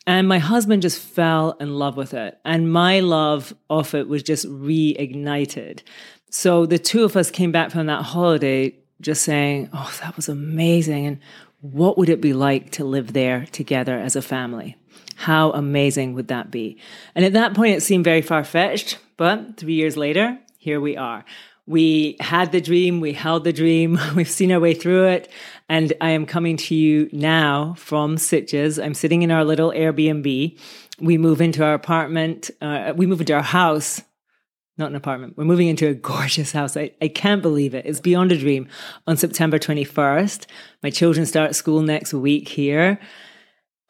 And 0.06 0.28
my 0.28 0.38
husband 0.38 0.82
just 0.82 1.00
fell 1.00 1.56
in 1.58 1.75
love 1.75 1.96
with 1.96 2.14
it. 2.14 2.38
And 2.44 2.73
my 2.73 3.00
love 3.00 3.55
of 3.69 3.93
it 3.94 4.06
was 4.06 4.23
just 4.23 4.46
reignited. 4.46 5.82
So 6.31 6.67
the 6.67 6.78
two 6.78 7.05
of 7.05 7.17
us 7.17 7.31
came 7.31 7.52
back 7.52 7.70
from 7.70 7.87
that 7.87 8.02
holiday 8.02 8.75
just 9.00 9.23
saying, 9.23 9.69
Oh, 9.73 9.96
that 10.02 10.17
was 10.17 10.28
amazing. 10.28 11.06
And 11.06 11.19
what 11.61 11.99
would 11.99 12.08
it 12.08 12.20
be 12.20 12.32
like 12.32 12.70
to 12.73 12.84
live 12.84 13.12
there 13.12 13.46
together 13.52 13.99
as 13.99 14.17
a 14.17 14.23
family? 14.23 14.76
How 15.17 15.50
amazing 15.52 16.14
would 16.14 16.28
that 16.28 16.50
be? 16.50 16.78
And 17.14 17.25
at 17.25 17.32
that 17.32 17.55
point, 17.55 17.76
it 17.76 17.82
seemed 17.82 18.05
very 18.05 18.23
far 18.23 18.44
fetched. 18.44 18.99
But 19.17 19.56
three 19.56 19.75
years 19.75 19.96
later, 19.96 20.38
here 20.58 20.81
we 20.81 20.96
are. 20.96 21.25
We 21.67 22.16
had 22.21 22.52
the 22.52 22.61
dream, 22.61 23.00
we 23.00 23.12
held 23.12 23.42
the 23.42 23.52
dream, 23.52 23.99
we've 24.14 24.30
seen 24.30 24.52
our 24.52 24.61
way 24.61 24.75
through 24.75 25.06
it. 25.06 25.30
And 25.68 25.92
I 26.00 26.11
am 26.11 26.26
coming 26.26 26.56
to 26.59 26.75
you 26.75 27.09
now 27.12 27.75
from 27.76 28.16
Sitges. 28.16 28.83
I'm 28.83 28.95
sitting 28.95 29.23
in 29.23 29.33
our 29.33 29.45
little 29.45 29.73
Airbnb. 29.73 30.59
We 31.00 31.18
move 31.18 31.40
into 31.40 31.64
our 31.64 31.75
apartment, 31.75 32.50
uh, 32.61 32.92
we 32.97 33.06
move 33.06 33.21
into 33.21 33.35
our 33.35 33.42
house 33.42 34.00
not 34.78 34.90
an 34.90 34.97
apartment. 34.97 35.37
We're 35.37 35.45
moving 35.45 35.68
into 35.68 35.88
a 35.88 35.95
gorgeous 36.12 36.52
house. 36.52 36.76
I, 36.76 36.92
I 37.00 37.09
can't 37.09 37.42
believe 37.42 37.75
it. 37.75 37.87
It's 37.87 38.00
beyond 38.00 38.33
a 38.33 38.38
dream. 38.38 38.68
On 39.06 39.16
September 39.16 39.59
21st, 39.59 40.47
my 40.83 40.90
children 40.90 41.26
start 41.26 41.54
school 41.54 41.80
next 41.83 42.12
week 42.12 42.49
here. 42.49 42.99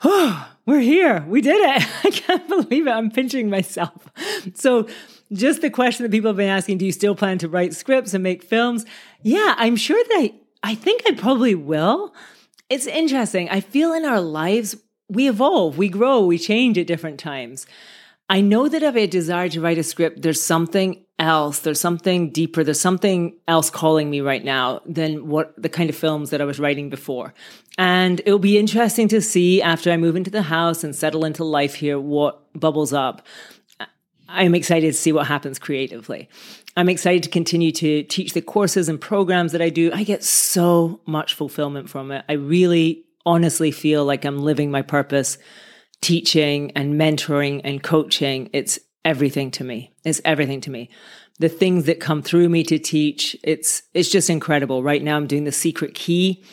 Oh, 0.05 0.53
we're 0.67 0.81
here. 0.81 1.25
We 1.29 1.41
did 1.41 1.57
it. 1.57 1.89
I 2.05 2.11
can't 2.11 2.49
believe 2.49 2.87
it. 2.87 2.91
I'm 2.91 3.11
pinching 3.11 3.51
myself. 3.51 4.09
So, 4.55 4.89
just 5.33 5.61
the 5.61 5.71
question 5.71 6.05
that 6.05 6.13
people 6.13 6.29
have 6.29 6.37
been 6.37 6.49
asking 6.49 6.79
do 6.79 6.87
you 6.87 6.93
still 6.93 7.17
plan 7.17 7.39
to 7.39 7.49
write 7.49 7.75
scripts 7.75 8.15
and 8.15 8.23
make 8.23 8.45
films? 8.45 8.87
Yeah, 9.23 9.55
I'm 9.57 9.75
sure 9.75 10.01
that 10.03 10.15
I, 10.17 10.35
I 10.63 10.75
think 10.77 11.03
I 11.05 11.15
probably 11.15 11.57
will. 11.57 12.15
It's 12.71 12.87
interesting. 12.87 13.49
I 13.49 13.61
feel 13.61 13.93
in 13.93 14.05
our 14.05 14.21
lives, 14.21 14.77
we 15.09 15.29
evolve, 15.29 15.79
we 15.79 15.89
grow, 15.89 16.25
we 16.25 16.39
change 16.39 16.79
at 16.79 16.87
different 16.87 17.19
times. 17.19 17.67
I 18.29 18.41
know 18.41 18.69
that 18.69 18.83
if 18.83 18.97
I 18.97 19.07
desire 19.07 19.49
to 19.51 19.61
write 19.61 19.79
a 19.79 19.83
script, 19.83 20.23
there's 20.23 20.43
something 20.43 21.05
else, 21.19 21.61
there's 21.61 21.81
something 21.81 22.31
deeper, 22.31 22.65
there's 22.65 22.81
something 22.81 23.37
else 23.47 23.71
calling 23.71 24.11
me 24.11 24.21
right 24.21 24.45
now 24.45 24.81
than 24.85 25.29
what 25.29 25.55
the 25.61 25.69
kind 25.69 25.89
of 25.89 25.97
films 25.97 26.31
that 26.31 26.41
I 26.41 26.45
was 26.45 26.59
writing 26.59 26.91
before. 26.91 27.33
And 27.79 28.21
it'll 28.21 28.39
be 28.39 28.59
interesting 28.59 29.09
to 29.09 29.21
see 29.21 29.63
after 29.63 29.91
I 29.91 29.97
move 29.97 30.17
into 30.17 30.31
the 30.31 30.43
house 30.43 30.83
and 30.83 30.95
settle 30.95 31.25
into 31.25 31.45
life 31.45 31.75
here 31.75 32.01
what 32.01 32.43
bubbles 32.59 32.93
up. 32.93 33.27
I'm 34.29 34.57
excited 34.57 34.89
to 34.89 34.99
see 34.99 35.13
what 35.13 35.29
happens 35.29 35.59
creatively. 35.59 36.29
I'm 36.77 36.89
excited 36.89 37.23
to 37.23 37.29
continue 37.29 37.71
to 37.73 38.03
teach 38.03 38.33
the 38.33 38.43
courses 38.43 38.89
and 38.89 39.01
programs 39.01 39.53
that 39.53 39.63
I 39.63 39.71
do. 39.71 39.93
I 39.95 40.03
get 40.03 40.25
so 40.25 41.01
much 41.07 41.35
fulfillment 41.35 41.89
from 41.89 42.11
it. 42.11 42.25
I 42.29 42.33
really 42.33 43.05
honestly 43.25 43.71
feel 43.71 44.05
like 44.05 44.25
I'm 44.25 44.39
living 44.39 44.71
my 44.71 44.83
purpose 44.83 45.39
teaching 46.01 46.73
and 46.73 46.95
mentoring 46.95 47.61
and 47.65 47.83
coaching, 47.83 48.51
it's 48.53 48.79
everything 49.05 49.51
to 49.53 49.65
me. 49.65 49.93
It's 50.05 50.21
everything 50.25 50.61
to 50.63 50.71
me. 50.71 50.91
The 51.39 51.49
things 51.49 51.85
that 51.85 52.01
come 52.01 52.23
through 52.23 52.49
me 52.49 52.63
to 52.65 52.79
teach, 52.79 53.37
it's 53.45 53.83
it's 53.95 54.11
just 54.11 54.31
incredible. 54.31 54.83
Right 54.83 55.03
now 55.03 55.17
I'm 55.17 55.27
doing 55.27 55.45
the 55.45 55.53
secret 55.53 55.95
key 55.95 56.45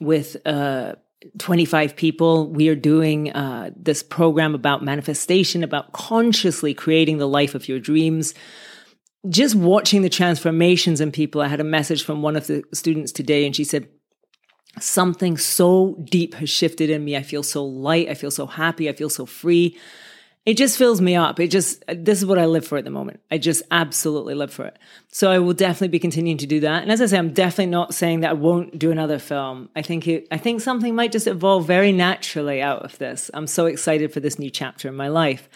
with 0.00 0.36
uh 0.46 0.94
25 1.38 1.96
people. 1.96 2.48
We 2.48 2.68
are 2.68 2.74
doing 2.74 3.32
uh, 3.32 3.70
this 3.76 4.02
program 4.02 4.54
about 4.54 4.82
manifestation, 4.82 5.62
about 5.62 5.92
consciously 5.92 6.74
creating 6.74 7.18
the 7.18 7.28
life 7.28 7.54
of 7.54 7.68
your 7.68 7.78
dreams. 7.78 8.34
Just 9.28 9.54
watching 9.54 10.02
the 10.02 10.08
transformations 10.08 11.00
in 11.00 11.12
people. 11.12 11.40
I 11.40 11.46
had 11.46 11.60
a 11.60 11.64
message 11.64 12.02
from 12.02 12.22
one 12.22 12.36
of 12.36 12.48
the 12.48 12.64
students 12.74 13.12
today, 13.12 13.46
and 13.46 13.54
she 13.54 13.62
said, 13.64 13.88
Something 14.80 15.36
so 15.36 15.96
deep 16.04 16.34
has 16.34 16.48
shifted 16.48 16.90
in 16.90 17.04
me. 17.04 17.16
I 17.16 17.22
feel 17.22 17.42
so 17.42 17.64
light. 17.64 18.08
I 18.08 18.14
feel 18.14 18.30
so 18.30 18.46
happy. 18.46 18.88
I 18.88 18.92
feel 18.92 19.10
so 19.10 19.26
free 19.26 19.78
it 20.44 20.56
just 20.56 20.76
fills 20.76 21.00
me 21.00 21.14
up. 21.14 21.38
It 21.38 21.48
just, 21.48 21.84
this 21.86 22.18
is 22.18 22.26
what 22.26 22.38
I 22.38 22.46
live 22.46 22.66
for 22.66 22.76
at 22.76 22.84
the 22.84 22.90
moment. 22.90 23.20
I 23.30 23.38
just 23.38 23.62
absolutely 23.70 24.34
live 24.34 24.52
for 24.52 24.64
it. 24.66 24.76
So 25.08 25.30
I 25.30 25.38
will 25.38 25.52
definitely 25.52 25.88
be 25.88 26.00
continuing 26.00 26.38
to 26.38 26.46
do 26.46 26.58
that. 26.60 26.82
And 26.82 26.90
as 26.90 27.00
I 27.00 27.06
say, 27.06 27.18
I'm 27.18 27.32
definitely 27.32 27.66
not 27.66 27.94
saying 27.94 28.20
that 28.20 28.30
I 28.30 28.34
won't 28.34 28.76
do 28.76 28.90
another 28.90 29.20
film. 29.20 29.68
I 29.76 29.82
think 29.82 30.08
it, 30.08 30.26
I 30.32 30.38
think 30.38 30.60
something 30.60 30.96
might 30.96 31.12
just 31.12 31.28
evolve 31.28 31.66
very 31.66 31.92
naturally 31.92 32.60
out 32.60 32.82
of 32.82 32.98
this. 32.98 33.30
I'm 33.34 33.46
so 33.46 33.66
excited 33.66 34.12
for 34.12 34.18
this 34.18 34.38
new 34.38 34.50
chapter 34.50 34.88
in 34.88 34.96
my 34.96 35.08
life. 35.08 35.48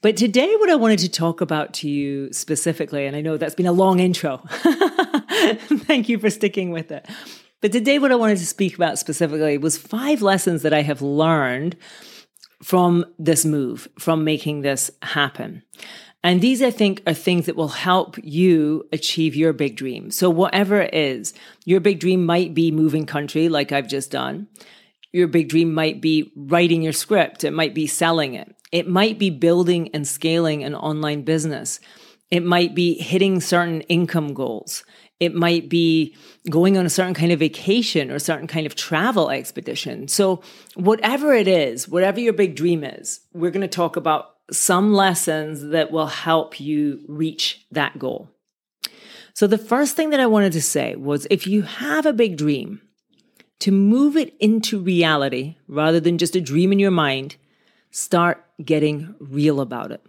But 0.00 0.16
today, 0.16 0.54
what 0.56 0.70
I 0.70 0.76
wanted 0.76 1.00
to 1.00 1.10
talk 1.10 1.42
about 1.42 1.74
to 1.74 1.88
you 1.88 2.32
specifically, 2.32 3.06
and 3.06 3.16
I 3.16 3.20
know 3.20 3.36
that's 3.36 3.54
been 3.54 3.66
a 3.66 3.72
long 3.72 4.00
intro. 4.00 4.38
Thank 4.48 6.08
you 6.08 6.18
for 6.18 6.30
sticking 6.30 6.70
with 6.70 6.90
it. 6.90 7.06
But 7.62 7.72
today, 7.72 7.98
what 7.98 8.12
I 8.12 8.16
wanted 8.16 8.38
to 8.38 8.46
speak 8.46 8.74
about 8.74 8.98
specifically 8.98 9.56
was 9.56 9.78
five 9.78 10.20
lessons 10.20 10.62
that 10.62 10.74
I 10.74 10.82
have 10.82 11.00
learned 11.00 11.76
from 12.62 13.04
this 13.18 13.44
move, 13.44 13.88
from 13.98 14.24
making 14.24 14.60
this 14.60 14.90
happen. 15.02 15.62
And 16.22 16.40
these, 16.40 16.60
I 16.60 16.70
think, 16.70 17.02
are 17.06 17.14
things 17.14 17.46
that 17.46 17.56
will 17.56 17.68
help 17.68 18.16
you 18.22 18.86
achieve 18.92 19.36
your 19.36 19.52
big 19.52 19.76
dream. 19.76 20.10
So, 20.10 20.28
whatever 20.28 20.82
it 20.82 20.92
is, 20.92 21.32
your 21.64 21.80
big 21.80 21.98
dream 21.98 22.26
might 22.26 22.52
be 22.52 22.70
moving 22.70 23.06
country, 23.06 23.48
like 23.48 23.72
I've 23.72 23.88
just 23.88 24.10
done. 24.10 24.48
Your 25.12 25.28
big 25.28 25.48
dream 25.48 25.72
might 25.72 26.02
be 26.02 26.32
writing 26.36 26.82
your 26.82 26.92
script. 26.92 27.42
It 27.44 27.52
might 27.52 27.74
be 27.74 27.86
selling 27.86 28.34
it. 28.34 28.54
It 28.70 28.86
might 28.86 29.18
be 29.18 29.30
building 29.30 29.88
and 29.94 30.06
scaling 30.06 30.62
an 30.62 30.74
online 30.74 31.22
business. 31.22 31.80
It 32.30 32.44
might 32.44 32.74
be 32.74 32.94
hitting 32.94 33.40
certain 33.40 33.82
income 33.82 34.34
goals. 34.34 34.84
It 35.18 35.34
might 35.34 35.68
be 35.68 36.14
going 36.50 36.76
on 36.76 36.84
a 36.84 36.90
certain 36.90 37.14
kind 37.14 37.32
of 37.32 37.38
vacation 37.38 38.10
or 38.10 38.18
certain 38.18 38.46
kind 38.46 38.66
of 38.66 38.74
travel 38.74 39.30
expedition. 39.30 40.08
So, 40.08 40.42
whatever 40.74 41.32
it 41.32 41.48
is, 41.48 41.88
whatever 41.88 42.20
your 42.20 42.34
big 42.34 42.54
dream 42.54 42.84
is, 42.84 43.20
we're 43.32 43.50
going 43.50 43.62
to 43.62 43.68
talk 43.68 43.96
about 43.96 44.34
some 44.50 44.92
lessons 44.92 45.62
that 45.68 45.90
will 45.90 46.06
help 46.06 46.60
you 46.60 47.00
reach 47.08 47.66
that 47.72 47.98
goal. 47.98 48.30
So, 49.32 49.46
the 49.46 49.58
first 49.58 49.96
thing 49.96 50.10
that 50.10 50.20
I 50.20 50.26
wanted 50.26 50.52
to 50.52 50.62
say 50.62 50.96
was 50.96 51.26
if 51.30 51.46
you 51.46 51.62
have 51.62 52.04
a 52.04 52.12
big 52.12 52.36
dream, 52.36 52.82
to 53.60 53.72
move 53.72 54.16
it 54.16 54.34
into 54.38 54.78
reality 54.78 55.56
rather 55.66 56.00
than 56.00 56.18
just 56.18 56.36
a 56.36 56.40
dream 56.40 56.72
in 56.72 56.78
your 56.78 56.90
mind, 56.90 57.36
start 57.90 58.44
getting 58.62 59.14
real 59.18 59.60
about 59.60 59.90
it. 59.90 60.04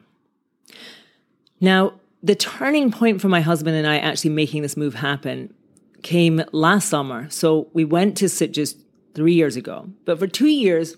Now, 1.59 1.93
the 2.23 2.35
turning 2.35 2.91
point 2.91 3.21
for 3.21 3.29
my 3.29 3.41
husband 3.41 3.75
and 3.75 3.87
I 3.87 3.97
actually 3.97 4.31
making 4.31 4.61
this 4.61 4.77
move 4.77 4.95
happen 4.95 5.53
came 6.03 6.43
last 6.51 6.89
summer. 6.89 7.29
So 7.29 7.69
we 7.73 7.85
went 7.85 8.17
to 8.17 8.25
Sitges 8.25 8.75
three 9.13 9.33
years 9.33 9.55
ago. 9.55 9.89
But 10.05 10.19
for 10.19 10.27
two 10.27 10.47
years, 10.47 10.95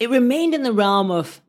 it 0.00 0.10
remained 0.10 0.54
in 0.54 0.62
the 0.62 0.72
realm 0.72 1.10
of 1.10 1.40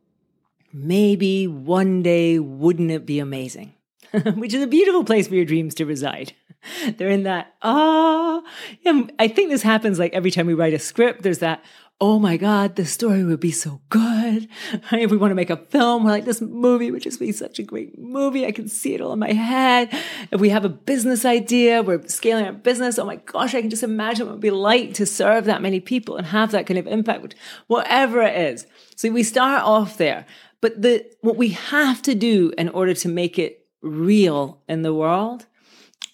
maybe 0.73 1.47
one 1.47 2.03
day, 2.03 2.39
wouldn't 2.39 2.91
it 2.91 3.05
be 3.05 3.19
amazing? 3.19 3.73
Which 4.35 4.53
is 4.53 4.61
a 4.61 4.67
beautiful 4.67 5.03
place 5.03 5.27
for 5.27 5.35
your 5.35 5.45
dreams 5.45 5.75
to 5.75 5.85
reside. 5.85 6.33
They're 6.97 7.09
in 7.09 7.23
that, 7.23 7.53
ah, 7.61 8.41
oh, 8.85 9.09
I 9.19 9.27
think 9.27 9.49
this 9.49 9.63
happens 9.63 9.99
like 9.99 10.13
every 10.13 10.31
time 10.31 10.47
we 10.47 10.53
write 10.53 10.73
a 10.73 10.79
script. 10.79 11.23
There's 11.23 11.39
that, 11.39 11.63
oh 12.01 12.19
my 12.19 12.35
God, 12.35 12.75
the 12.75 12.85
story 12.85 13.23
would 13.23 13.39
be 13.39 13.51
so 13.51 13.81
good. 13.89 14.49
If 14.91 15.11
we 15.11 15.17
want 15.17 15.31
to 15.31 15.35
make 15.35 15.49
a 15.49 15.57
film, 15.57 16.03
we're 16.03 16.11
like, 16.11 16.25
this 16.25 16.41
movie 16.41 16.91
would 16.91 17.01
just 17.01 17.19
be 17.19 17.31
such 17.31 17.59
a 17.59 17.63
great 17.63 17.97
movie. 17.97 18.45
I 18.45 18.51
can 18.51 18.67
see 18.67 18.93
it 18.93 19.01
all 19.01 19.13
in 19.13 19.19
my 19.19 19.31
head. 19.31 19.89
If 20.31 20.41
we 20.41 20.49
have 20.49 20.65
a 20.65 20.69
business 20.69 21.23
idea, 21.25 21.81
we're 21.81 22.05
scaling 22.07 22.45
our 22.45 22.51
business. 22.51 22.99
Oh 22.99 23.05
my 23.05 23.17
gosh, 23.17 23.55
I 23.55 23.61
can 23.61 23.69
just 23.69 23.83
imagine 23.83 24.25
what 24.25 24.31
it 24.31 24.35
would 24.35 24.41
be 24.41 24.51
like 24.51 24.93
to 24.95 25.05
serve 25.05 25.45
that 25.45 25.61
many 25.61 25.79
people 25.79 26.17
and 26.17 26.27
have 26.27 26.51
that 26.51 26.67
kind 26.67 26.77
of 26.77 26.87
impact, 26.87 27.35
whatever 27.67 28.21
it 28.21 28.35
is. 28.35 28.65
So 28.95 29.09
we 29.09 29.23
start 29.23 29.63
off 29.63 29.97
there. 29.97 30.25
But 30.61 30.81
the, 30.81 31.05
what 31.21 31.35
we 31.35 31.49
have 31.49 32.01
to 32.03 32.15
do 32.15 32.53
in 32.57 32.69
order 32.69 32.93
to 32.93 33.09
make 33.09 33.37
it 33.37 33.65
real 33.81 34.61
in 34.67 34.81
the 34.81 34.93
world 34.93 35.45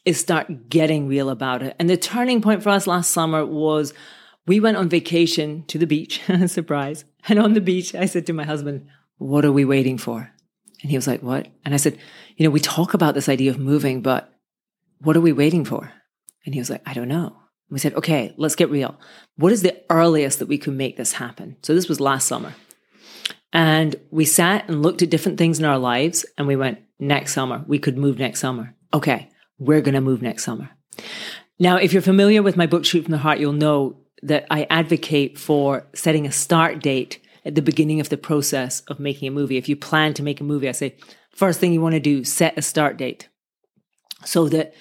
is 0.06 0.20
start 0.20 0.70
getting 0.70 1.08
real 1.08 1.30
about 1.30 1.62
it. 1.62 1.76
And 1.80 1.90
the 1.90 1.98
turning 1.98 2.42
point 2.42 2.64
for 2.64 2.70
us 2.70 2.88
last 2.88 3.12
summer 3.12 3.46
was 3.46 3.94
we 4.50 4.60
went 4.60 4.78
on 4.78 4.90
vacation 4.90 5.64
to 5.68 5.78
the 5.78 5.86
beach, 5.86 6.22
surprise. 6.48 7.06
And 7.28 7.38
on 7.38 7.54
the 7.54 7.62
beach, 7.62 7.94
I 7.94 8.08
said 8.08 8.26
to 8.26 8.34
my 8.34 8.46
husband, 8.46 8.88
What 9.20 9.46
are 9.46 9.52
we 9.52 9.64
waiting 9.64 10.00
for? 10.00 10.32
And 10.82 10.90
he 10.90 10.98
was 10.98 11.06
like, 11.06 11.22
What? 11.22 11.50
And 11.64 11.76
I 11.76 11.78
said, 11.78 12.00
You 12.36 12.46
know, 12.46 12.50
we 12.50 12.60
talk 12.60 12.96
about 12.96 13.14
this 13.14 13.30
idea 13.30 13.52
of 13.52 13.60
moving, 13.60 14.02
but 14.02 14.34
what 15.02 15.16
are 15.16 15.22
we 15.22 15.34
waiting 15.34 15.66
for? 15.66 15.94
And 16.46 16.56
he 16.56 16.60
was 16.60 16.72
like, 16.72 16.82
I 16.88 16.96
don't 16.96 17.08
know. 17.08 17.38
We 17.70 17.78
said, 17.78 17.94
Okay, 17.94 18.34
let's 18.38 18.56
get 18.56 18.72
real. 18.72 19.00
What 19.36 19.52
is 19.52 19.62
the 19.62 19.80
earliest 19.88 20.40
that 20.40 20.48
we 20.48 20.58
can 20.58 20.76
make 20.76 20.98
this 20.98 21.14
happen? 21.14 21.58
So 21.62 21.76
this 21.76 21.88
was 21.88 22.00
last 22.00 22.28
summer. 22.28 22.56
And 23.54 23.98
we 24.10 24.26
sat 24.26 24.68
and 24.68 24.82
looked 24.82 25.04
at 25.04 25.12
different 25.12 25.38
things 25.38 25.60
in 25.60 25.66
our 25.66 25.78
lives 25.78 26.26
and 26.40 26.48
we 26.48 26.56
went, 26.56 26.80
Next 26.98 27.34
summer, 27.34 27.64
we 27.68 27.78
could 27.78 28.00
move 28.00 28.18
next 28.18 28.40
summer. 28.40 28.74
Okay, 28.96 29.30
we're 29.60 29.82
going 29.82 29.94
to 29.94 30.02
move 30.02 30.24
next 30.24 30.44
summer. 30.44 30.72
Now, 31.60 31.76
if 31.76 31.94
you're 31.94 32.02
familiar 32.02 32.42
with 32.42 32.58
my 32.58 32.66
book, 32.66 32.84
Shoot 32.84 33.04
from 33.04 33.12
the 33.12 33.20
Heart, 33.20 33.40
you'll 33.40 33.54
know 33.54 33.98
that 34.24 34.46
I 34.50 34.68
advocate 34.70 35.38
for 35.38 35.88
setting 35.94 36.26
a 36.26 36.32
start 36.32 36.82
date 36.82 37.20
at 37.46 37.56
the 37.56 37.62
beginning 37.62 38.00
of 38.00 38.10
the 38.10 38.18
process 38.18 38.82
of 38.82 39.00
making 39.00 39.28
a 39.28 39.32
movie. 39.32 39.58
If 39.58 39.70
you 39.70 39.76
plan 39.76 40.14
to 40.16 40.24
make 40.24 40.42
a 40.42 40.44
movie, 40.44 40.70
I 40.70 40.74
say, 40.74 40.96
first 41.32 41.60
thing 41.60 41.74
you 41.74 41.82
want 41.82 41.94
to 41.94 42.00
do, 42.00 42.24
set 42.24 42.58
a 42.58 42.62
start 42.62 42.98
date 42.98 43.30
so 44.26 44.50
that 44.50 44.74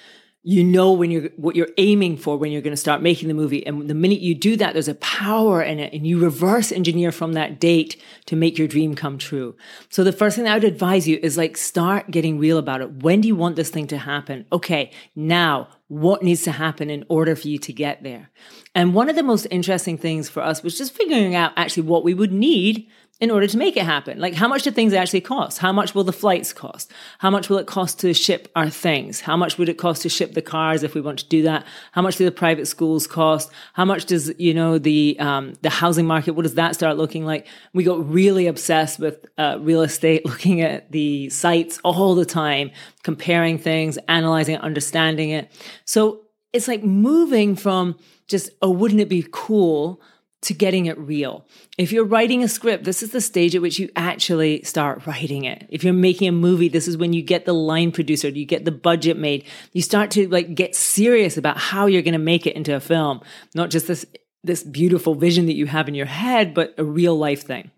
you 0.42 0.64
know 0.64 0.92
when 0.92 1.10
you're 1.10 1.28
what 1.36 1.56
you're 1.56 1.68
aiming 1.78 2.16
for 2.16 2.36
when 2.38 2.52
you're 2.52 2.62
going 2.62 2.72
to 2.72 2.76
start 2.76 3.02
making 3.02 3.28
the 3.28 3.34
movie. 3.34 3.66
And 3.66 3.88
the 3.88 3.94
minute 3.94 4.20
you 4.20 4.34
do 4.34 4.56
that 4.56 4.72
there's 4.72 4.88
a 4.88 4.94
power 4.94 5.62
in 5.62 5.78
it 5.78 5.92
and 5.92 6.06
you 6.06 6.18
reverse 6.18 6.72
engineer 6.72 7.12
from 7.12 7.34
that 7.34 7.60
date 7.60 8.00
to 8.26 8.36
make 8.36 8.56
your 8.56 8.68
dream 8.68 8.94
come 8.94 9.18
true. 9.18 9.56
So 9.90 10.04
the 10.04 10.12
first 10.12 10.36
thing 10.36 10.48
i 10.48 10.54
would 10.54 10.64
advise 10.64 11.06
you 11.08 11.18
is 11.22 11.36
like 11.36 11.56
start 11.56 12.10
getting 12.10 12.38
real 12.38 12.56
about 12.56 12.80
it. 12.80 13.02
When 13.02 13.20
do 13.20 13.28
you 13.28 13.36
want 13.36 13.56
this 13.56 13.70
thing 13.70 13.88
to 13.88 13.98
happen? 13.98 14.46
Okay 14.52 14.90
now 15.14 15.68
what 15.88 16.22
needs 16.22 16.42
to 16.42 16.52
happen 16.52 16.90
in 16.90 17.04
order 17.08 17.34
for 17.34 17.48
you 17.48 17.58
to 17.58 17.72
get 17.72 18.02
there. 18.02 18.30
And 18.74 18.94
one 18.94 19.08
of 19.08 19.16
the 19.16 19.22
most 19.22 19.46
interesting 19.50 19.96
things 19.98 20.28
for 20.28 20.42
us 20.42 20.62
was 20.62 20.76
just 20.76 20.94
figuring 20.94 21.34
out 21.34 21.52
actually 21.56 21.84
what 21.84 22.04
we 22.04 22.14
would 22.14 22.32
need 22.32 22.88
in 23.20 23.32
order 23.32 23.48
to 23.48 23.58
make 23.58 23.76
it 23.76 23.82
happen. 23.82 24.20
Like, 24.20 24.34
how 24.34 24.46
much 24.46 24.62
do 24.62 24.70
things 24.70 24.92
actually 24.92 25.22
cost? 25.22 25.58
How 25.58 25.72
much 25.72 25.92
will 25.92 26.04
the 26.04 26.12
flights 26.12 26.52
cost? 26.52 26.92
How 27.18 27.30
much 27.30 27.48
will 27.48 27.58
it 27.58 27.66
cost 27.66 27.98
to 28.00 28.14
ship 28.14 28.48
our 28.54 28.70
things? 28.70 29.20
How 29.20 29.36
much 29.36 29.58
would 29.58 29.68
it 29.68 29.76
cost 29.76 30.02
to 30.02 30.08
ship 30.08 30.34
the 30.34 30.42
cars 30.42 30.84
if 30.84 30.94
we 30.94 31.00
want 31.00 31.18
to 31.18 31.28
do 31.28 31.42
that? 31.42 31.66
How 31.92 32.00
much 32.00 32.16
do 32.16 32.24
the 32.24 32.30
private 32.30 32.66
schools 32.66 33.08
cost? 33.08 33.50
How 33.72 33.84
much 33.84 34.04
does 34.04 34.32
you 34.38 34.54
know 34.54 34.78
the 34.78 35.16
um, 35.18 35.54
the 35.62 35.70
housing 35.70 36.06
market? 36.06 36.32
What 36.32 36.44
does 36.44 36.54
that 36.54 36.74
start 36.74 36.96
looking 36.96 37.24
like? 37.24 37.48
We 37.72 37.82
got 37.82 38.08
really 38.08 38.46
obsessed 38.46 39.00
with 39.00 39.26
uh, 39.36 39.58
real 39.60 39.82
estate, 39.82 40.24
looking 40.26 40.60
at 40.60 40.92
the 40.92 41.28
sites 41.30 41.80
all 41.82 42.14
the 42.14 42.26
time, 42.26 42.70
comparing 43.02 43.58
things, 43.58 43.98
analyzing 44.06 44.54
it, 44.54 44.60
understanding 44.60 45.30
it. 45.30 45.50
So 45.84 46.22
it's 46.52 46.68
like 46.68 46.84
moving 46.84 47.56
from 47.56 47.96
just 48.28 48.50
oh, 48.62 48.70
wouldn't 48.70 49.00
it 49.00 49.08
be 49.08 49.26
cool? 49.32 50.00
To 50.42 50.54
getting 50.54 50.86
it 50.86 50.96
real. 50.98 51.46
If 51.76 51.90
you're 51.90 52.04
writing 52.04 52.44
a 52.44 52.48
script, 52.48 52.84
this 52.84 53.02
is 53.02 53.10
the 53.10 53.20
stage 53.20 53.56
at 53.56 53.62
which 53.62 53.78
you 53.78 53.90
actually 53.96 54.62
start 54.62 55.06
writing 55.06 55.44
it. 55.44 55.66
If 55.68 55.82
you're 55.82 55.92
making 55.92 56.28
a 56.28 56.32
movie, 56.32 56.68
this 56.68 56.86
is 56.86 56.96
when 56.96 57.12
you 57.12 57.22
get 57.22 57.44
the 57.44 57.52
line 57.52 57.90
producer, 57.90 58.28
you 58.28 58.46
get 58.46 58.64
the 58.64 58.70
budget 58.70 59.18
made. 59.18 59.44
You 59.72 59.82
start 59.82 60.12
to 60.12 60.28
like 60.28 60.54
get 60.54 60.76
serious 60.76 61.36
about 61.36 61.58
how 61.58 61.86
you're 61.86 62.02
going 62.02 62.12
to 62.12 62.18
make 62.18 62.46
it 62.46 62.54
into 62.54 62.74
a 62.74 62.80
film, 62.80 63.20
not 63.54 63.70
just 63.70 63.88
this 63.88 64.06
this 64.44 64.62
beautiful 64.62 65.14
vision 65.14 65.46
that 65.46 65.56
you 65.56 65.66
have 65.66 65.88
in 65.88 65.94
your 65.94 66.06
head, 66.06 66.54
but 66.54 66.74
a 66.78 66.84
real 66.84 67.16
life 67.16 67.42
thing. 67.42 67.70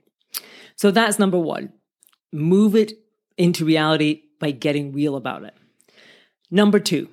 So 0.76 0.90
that's 0.90 1.18
number 1.18 1.38
1. 1.38 1.72
Move 2.32 2.76
it 2.76 2.92
into 3.36 3.64
reality 3.64 4.22
by 4.38 4.50
getting 4.50 4.92
real 4.92 5.16
about 5.16 5.44
it. 5.44 5.54
Number 6.50 6.78
2. 6.78 7.08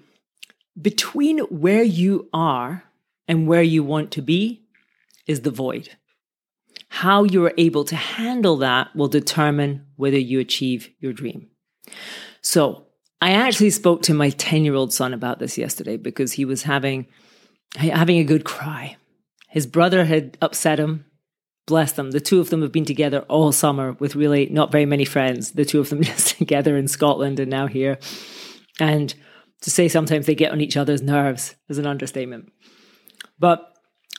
Between 0.79 1.39
where 1.39 1.83
you 1.83 2.29
are 2.33 2.83
and 3.27 3.47
where 3.47 3.63
you 3.63 3.83
want 3.83 4.11
to 4.11 4.21
be, 4.21 4.66
is 5.27 5.41
the 5.41 5.51
void. 5.51 5.89
How 6.89 7.23
you 7.23 7.45
are 7.45 7.53
able 7.57 7.83
to 7.85 7.95
handle 7.95 8.57
that 8.57 8.95
will 8.95 9.07
determine 9.07 9.85
whether 9.95 10.17
you 10.17 10.39
achieve 10.39 10.89
your 10.99 11.13
dream. 11.13 11.49
So, 12.41 12.87
I 13.19 13.31
actually 13.31 13.71
spoke 13.71 14.03
to 14.03 14.13
my 14.13 14.29
10 14.29 14.63
year 14.63 14.75
old 14.75 14.93
son 14.93 15.13
about 15.13 15.39
this 15.39 15.57
yesterday 15.57 15.97
because 15.97 16.33
he 16.33 16.45
was 16.45 16.63
having, 16.63 17.07
having 17.75 18.17
a 18.19 18.23
good 18.23 18.45
cry. 18.45 18.97
His 19.49 19.65
brother 19.65 20.05
had 20.05 20.37
upset 20.41 20.79
him. 20.79 21.05
Bless 21.65 21.93
them. 21.93 22.11
The 22.11 22.21
two 22.21 22.39
of 22.39 22.49
them 22.49 22.61
have 22.61 22.71
been 22.71 22.85
together 22.85 23.21
all 23.21 23.51
summer 23.51 23.93
with 23.93 24.15
really 24.15 24.47
not 24.47 24.71
very 24.71 24.85
many 24.85 25.03
friends. 25.03 25.51
The 25.51 25.65
two 25.65 25.79
of 25.79 25.89
them 25.89 26.03
just 26.03 26.37
together 26.37 26.77
in 26.77 26.87
Scotland 26.87 27.39
and 27.39 27.49
now 27.49 27.67
here. 27.67 27.97
And 28.79 29.13
to 29.61 29.71
say 29.71 29.87
sometimes 29.87 30.27
they 30.27 30.35
get 30.35 30.51
on 30.51 30.61
each 30.61 30.77
other's 30.77 31.01
nerves 31.01 31.55
is 31.67 31.79
an 31.79 31.87
understatement. 31.87 32.51
But 33.39 33.76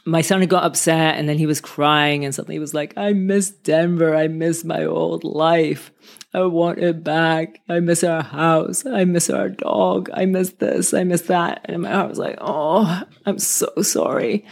my 0.09 0.23
son 0.23 0.45
got 0.47 0.65
upset 0.65 1.17
and 1.17 1.29
then 1.29 1.37
he 1.37 1.47
was 1.47 1.61
crying 1.61 2.25
and 2.25 2.35
suddenly 2.35 2.55
he 2.55 2.61
was 2.61 2.73
like, 2.73 2.97
I 2.97 3.12
miss 3.12 3.50
Denver. 3.50 4.17
I 4.17 4.29
miss 4.29 4.65
my 4.65 4.85
old 4.85 5.23
life. 5.23 5.93
I 6.33 6.45
want 6.45 6.79
it 6.79 7.05
back. 7.05 7.61
I 7.69 7.81
miss 7.81 8.03
our 8.03 8.23
house. 8.23 8.87
I 8.87 9.05
miss 9.05 9.29
our 9.29 9.50
dog. 9.50 10.09
I 10.15 10.25
miss 10.25 10.50
this. 10.55 10.95
I 10.95 11.05
miss 11.05 11.23
that. 11.23 11.61
And 11.67 11.83
my 11.83 11.91
heart 11.91 12.09
was 12.09 12.19
like, 12.19 12.38
oh, 12.41 13.03
I'm 13.27 13.38
so 13.38 13.71
sorry. 13.83 14.47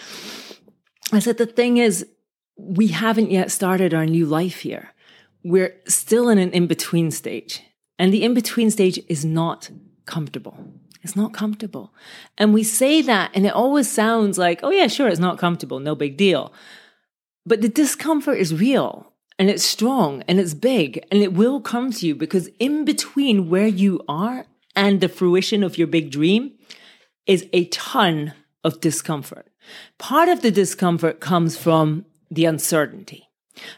I 1.13 1.21
said, 1.21 1.39
the 1.39 1.47
thing 1.47 1.79
is, 1.79 2.07
we 2.59 2.89
haven't 2.89 3.31
yet 3.31 3.51
started 3.51 3.95
our 3.95 4.07
new 4.07 4.27
life 4.27 4.61
here. 4.61 4.95
We're 5.43 5.75
still 5.87 6.29
in 6.29 6.39
an 6.39 6.51
in 6.51 6.67
between 6.67 7.11
stage. 7.11 7.63
And 7.99 8.13
the 8.13 8.25
in 8.25 8.35
between 8.35 8.71
stage 8.71 9.01
is 9.09 9.25
not 9.25 9.71
comfortable. 10.05 10.57
It's 11.07 11.15
not 11.15 11.33
comfortable. 11.33 11.95
And 12.37 12.53
we 12.53 12.65
say 12.65 13.01
that, 13.01 13.31
and 13.33 13.47
it 13.47 13.53
always 13.53 13.89
sounds 13.89 14.39
like, 14.39 14.59
oh, 14.65 14.71
yeah, 14.71 14.89
sure, 14.89 15.07
it's 15.07 15.21
not 15.21 15.39
comfortable, 15.39 15.79
no 15.79 15.95
big 15.95 16.17
deal. 16.17 16.53
But 17.47 17.61
the 17.61 17.69
discomfort 17.69 18.39
is 18.39 18.53
real 18.53 19.13
and 19.39 19.49
it's 19.49 19.63
strong 19.63 20.25
and 20.27 20.41
it's 20.41 20.53
big 20.53 21.07
and 21.13 21.23
it 21.23 21.33
will 21.33 21.61
come 21.61 21.93
to 21.93 22.09
you 22.09 22.17
because 22.17 22.49
in 22.59 22.85
between 22.85 23.49
where 23.49 23.69
you 23.69 24.05
are 24.09 24.47
and 24.75 25.01
the 25.01 25.09
fruition 25.09 25.63
of 25.63 25.79
your 25.79 25.87
big 25.87 26.11
dream 26.11 26.55
is 27.25 27.47
a 27.53 27.67
ton 27.67 28.33
of 28.65 28.81
discomfort. 28.81 29.47
Part 29.97 30.29
of 30.29 30.43
the 30.43 30.51
discomfort 30.51 31.21
comes 31.21 31.57
from 31.57 32.05
the 32.33 32.47
uncertainty. 32.47 33.25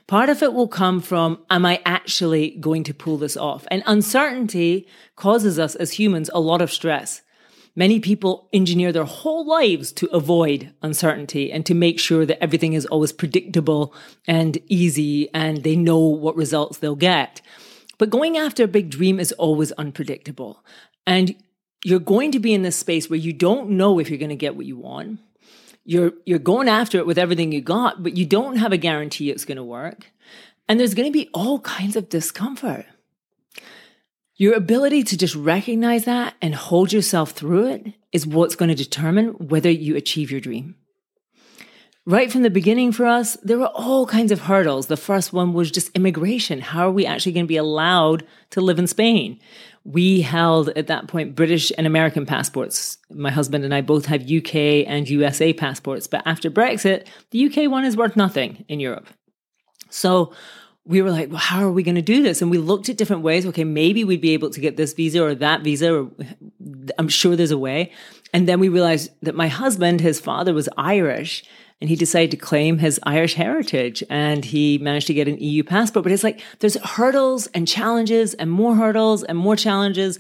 Part 0.07 0.29
of 0.29 0.43
it 0.43 0.53
will 0.53 0.69
come 0.69 1.01
from, 1.01 1.39
am 1.51 1.65
I 1.65 1.81
actually 1.85 2.51
going 2.61 2.85
to 2.85 2.95
pull 2.95 3.19
this 3.19 3.37
off? 3.37 3.67
And 3.71 3.83
uncertainty 3.87 4.87
causes 5.17 5.59
us 5.59 5.75
as 5.75 5.93
humans 5.93 6.31
a 6.33 6.41
lot 6.41 6.63
of 6.63 6.73
stress. 6.73 7.23
Many 7.77 8.01
people 8.01 8.49
engineer 8.53 8.91
their 8.91 9.05
whole 9.05 9.47
lives 9.47 9.93
to 9.93 10.09
avoid 10.09 10.75
uncertainty 10.83 11.53
and 11.53 11.65
to 11.67 11.75
make 11.75 12.01
sure 12.01 12.27
that 12.27 12.43
everything 12.43 12.73
is 12.73 12.87
always 12.87 13.13
predictable 13.13 13.95
and 14.27 14.59
easy 14.67 15.33
and 15.33 15.63
they 15.63 15.77
know 15.77 16.01
what 16.01 16.35
results 16.35 16.79
they'll 16.79 16.97
get. 16.97 17.41
But 17.97 18.11
going 18.11 18.37
after 18.37 18.65
a 18.65 18.69
big 18.69 18.91
dream 18.91 19.21
is 19.21 19.31
always 19.33 19.71
unpredictable. 19.73 20.65
And 21.07 21.37
you're 21.85 22.01
going 22.01 22.33
to 22.33 22.41
be 22.41 22.53
in 22.53 22.63
this 22.63 22.77
space 22.77 23.09
where 23.09 23.19
you 23.19 23.33
don't 23.33 23.71
know 23.71 24.01
if 24.01 24.11
you're 24.11 24.19
going 24.19 24.31
to 24.31 24.37
get 24.37 24.57
what 24.57 24.67
you 24.67 24.77
want 24.77 25.21
you're 25.89 26.13
you're 26.27 26.39
going 26.39 26.69
after 26.69 26.99
it 26.99 27.07
with 27.07 27.17
everything 27.17 27.51
you 27.51 27.63
got, 27.63 28.03
but 28.03 28.15
you 28.15 28.27
don't 28.27 28.57
have 28.57 28.73
a 28.73 28.77
guarantee 28.77 29.31
it's 29.31 29.47
going 29.47 29.57
to 29.57 29.65
work. 29.65 30.13
And 30.69 30.79
there's 30.79 30.93
going 30.93 31.09
to 31.09 31.19
be 31.19 31.31
all 31.33 31.61
kinds 31.61 31.97
of 31.97 32.11
discomfort. 32.11 32.85
Your 34.37 34.55
ability 34.55 35.03
to 35.05 35.17
just 35.17 35.35
recognize 35.35 36.05
that 36.05 36.35
and 36.43 36.55
hold 36.55 36.93
yourself 36.93 37.31
through 37.31 37.69
it 37.69 37.95
is 38.13 38.27
what's 38.27 38.55
going 38.55 38.69
to 38.69 38.75
determine 38.75 39.29
whether 39.29 39.71
you 39.71 39.97
achieve 39.97 40.31
your 40.31 40.43
dream. 40.43 40.77
Right 42.05 42.31
from 42.31 42.43
the 42.43 42.51
beginning 42.51 42.93
for 42.93 43.07
us, 43.07 43.39
there 43.43 43.59
were 43.59 43.67
all 43.75 44.07
kinds 44.07 44.31
of 44.31 44.41
hurdles. 44.41 44.87
The 44.89 44.97
first 44.97 45.33
one 45.33 45.55
was 45.55 45.71
just 45.71 45.91
immigration. 45.97 46.61
How 46.61 46.89
are 46.89 46.93
we 46.93 47.07
actually 47.07 47.33
going 47.33 47.47
to 47.47 47.55
be 47.55 47.57
allowed 47.57 48.27
to 48.51 48.61
live 48.61 48.79
in 48.79 48.87
Spain? 48.87 49.41
We 49.89 50.21
held 50.21 50.69
at 50.71 50.89
that 50.89 51.07
point 51.09 51.35
British 51.35 51.73
and 51.79 51.87
American 51.87 52.27
passports. 52.27 52.99
My 53.11 53.31
husband 53.31 53.65
and 53.65 53.75
I 53.75 53.81
both 53.81 54.05
have 54.05 54.31
UK 54.31 54.85
and 54.87 55.09
USA 55.09 55.55
passports, 55.55 56.07
but 56.07 56.23
after 56.27 56.51
Brexit, 56.51 57.07
the 57.31 57.47
UK 57.47 57.71
one 57.71 57.87
is 57.87 57.97
worth 57.97 58.15
nothing 58.15 58.67
in 58.69 58.81
Europe. 58.81 59.07
So 59.89 60.35
we 60.85 61.01
were 61.01 61.11
like, 61.11 61.31
well, 61.31 61.39
how 61.39 61.65
are 61.65 61.73
we 61.73 61.83
going 61.83 61.95
to 61.95 62.03
do 62.03 62.23
this? 62.23 62.43
And 62.43 62.51
we 62.51 62.59
looked 62.59 62.91
at 62.91 62.99
different 62.99 63.23
ways. 63.23 63.47
Okay, 63.47 63.65
maybe 63.65 64.05
we'd 64.05 64.21
be 64.21 64.35
able 64.35 64.51
to 64.51 64.61
get 64.61 64.77
this 64.77 64.93
visa 64.93 65.23
or 65.23 65.35
that 65.37 65.63
visa, 65.63 65.95
or 65.95 66.11
I'm 66.99 67.09
sure 67.09 67.35
there's 67.35 67.51
a 67.51 67.57
way. 67.59 67.91
And 68.35 68.47
then 68.47 68.61
we 68.61 68.69
realized 68.69 69.11
that 69.23 69.35
my 69.35 69.49
husband, 69.49 70.03
his 70.03 70.21
father 70.21 70.53
was 70.53 70.69
Irish 70.77 71.45
and 71.81 71.89
he 71.89 71.97
decided 71.97 72.31
to 72.33 72.37
claim 72.37 72.79
his 72.79 72.99
Irish 73.05 73.35
heritage 73.35 74.03
and 74.11 74.45
he 74.45 74.79
managed 74.79 75.07
to 75.07 75.15
get 75.15 75.29
an 75.29 75.39
EU 75.39 75.63
passport. 75.63 76.03
But 76.03 76.13
it's 76.13 76.25
like 76.25 76.41
there's 76.59 76.77
hurdles 76.77 77.47
and 77.49 77.69
challenges 77.69 78.35
and 78.35 78.51
more 78.51 78.75
hurdles 78.75 79.23
and 79.23 79.39
more 79.39 79.57
challenges 79.57 80.19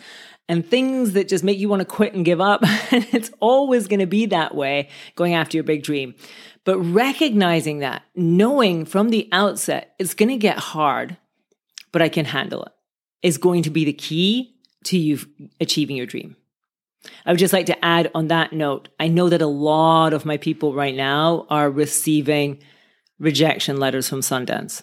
and 0.48 0.66
things 0.66 1.12
that 1.12 1.28
just 1.28 1.44
make 1.44 1.58
you 1.58 1.68
want 1.68 1.80
to 1.80 1.86
quit 1.86 2.14
and 2.14 2.24
give 2.24 2.40
up. 2.40 2.62
and 2.92 3.06
it's 3.12 3.30
always 3.40 3.88
going 3.88 4.00
to 4.00 4.06
be 4.06 4.26
that 4.26 4.54
way 4.54 4.88
going 5.16 5.34
after 5.34 5.56
your 5.56 5.64
big 5.64 5.82
dream. 5.82 6.14
But 6.64 6.78
recognizing 6.78 7.80
that, 7.80 8.02
knowing 8.14 8.84
from 8.84 9.08
the 9.08 9.28
outset, 9.32 9.94
it's 9.98 10.14
going 10.14 10.28
to 10.28 10.36
get 10.36 10.58
hard, 10.58 11.16
but 11.92 12.02
I 12.02 12.08
can 12.08 12.24
handle 12.24 12.62
it, 12.64 12.72
is 13.22 13.38
going 13.38 13.62
to 13.64 13.70
be 13.70 13.84
the 13.84 13.92
key 13.92 14.54
to 14.84 14.98
you 14.98 15.18
achieving 15.60 15.96
your 15.96 16.06
dream. 16.06 16.36
I 17.24 17.30
would 17.30 17.38
just 17.38 17.52
like 17.52 17.66
to 17.66 17.84
add 17.84 18.10
on 18.14 18.28
that 18.28 18.52
note 18.52 18.88
I 18.98 19.08
know 19.08 19.28
that 19.28 19.42
a 19.42 19.46
lot 19.46 20.12
of 20.12 20.24
my 20.24 20.36
people 20.36 20.74
right 20.74 20.94
now 20.94 21.46
are 21.48 21.70
receiving 21.70 22.60
rejection 23.18 23.78
letters 23.78 24.08
from 24.08 24.20
Sundance. 24.20 24.82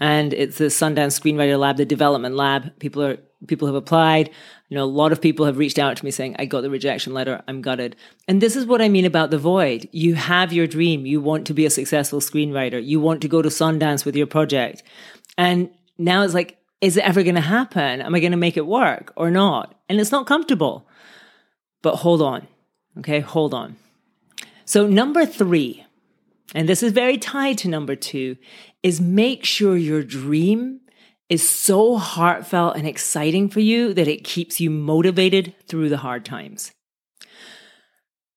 And 0.00 0.32
it's 0.32 0.58
the 0.58 0.64
Sundance 0.64 1.18
Screenwriter 1.18 1.58
Lab, 1.58 1.76
the 1.76 1.84
development 1.84 2.34
lab. 2.34 2.78
People 2.78 3.02
are 3.02 3.18
people 3.46 3.66
have 3.66 3.74
applied. 3.74 4.30
You 4.68 4.76
know, 4.76 4.84
a 4.84 4.86
lot 4.86 5.12
of 5.12 5.20
people 5.20 5.46
have 5.46 5.58
reached 5.58 5.78
out 5.78 5.96
to 5.96 6.04
me 6.04 6.10
saying, 6.10 6.36
I 6.38 6.46
got 6.46 6.62
the 6.62 6.70
rejection 6.70 7.12
letter, 7.14 7.42
I'm 7.46 7.62
gutted. 7.62 7.96
And 8.26 8.40
this 8.40 8.56
is 8.56 8.66
what 8.66 8.80
I 8.80 8.88
mean 8.88 9.04
about 9.04 9.30
the 9.30 9.38
void. 9.38 9.88
You 9.92 10.14
have 10.14 10.52
your 10.52 10.66
dream. 10.66 11.06
You 11.06 11.20
want 11.20 11.46
to 11.48 11.54
be 11.54 11.66
a 11.66 11.70
successful 11.70 12.20
screenwriter. 12.20 12.84
You 12.84 13.00
want 13.00 13.20
to 13.22 13.28
go 13.28 13.42
to 13.42 13.48
Sundance 13.48 14.04
with 14.04 14.16
your 14.16 14.26
project. 14.26 14.82
And 15.36 15.70
now 15.98 16.22
it's 16.22 16.34
like, 16.34 16.58
is 16.80 16.96
it 16.96 17.04
ever 17.04 17.22
going 17.22 17.34
to 17.34 17.40
happen? 17.40 18.00
Am 18.00 18.14
I 18.14 18.20
going 18.20 18.32
to 18.32 18.38
make 18.38 18.56
it 18.56 18.66
work 18.66 19.12
or 19.16 19.30
not? 19.30 19.74
And 19.88 20.00
it's 20.00 20.12
not 20.12 20.26
comfortable. 20.26 20.88
But 21.84 21.96
hold 21.96 22.22
on. 22.22 22.48
Okay, 22.98 23.20
hold 23.20 23.52
on. 23.52 23.76
So, 24.64 24.86
number 24.86 25.26
three, 25.26 25.84
and 26.54 26.66
this 26.66 26.82
is 26.82 26.92
very 26.92 27.18
tied 27.18 27.58
to 27.58 27.68
number 27.68 27.94
two, 27.94 28.38
is 28.82 29.02
make 29.02 29.44
sure 29.44 29.76
your 29.76 30.02
dream 30.02 30.80
is 31.28 31.46
so 31.46 31.98
heartfelt 31.98 32.76
and 32.76 32.86
exciting 32.86 33.50
for 33.50 33.60
you 33.60 33.92
that 33.92 34.08
it 34.08 34.24
keeps 34.24 34.62
you 34.62 34.70
motivated 34.70 35.54
through 35.68 35.90
the 35.90 35.98
hard 35.98 36.24
times. 36.24 36.72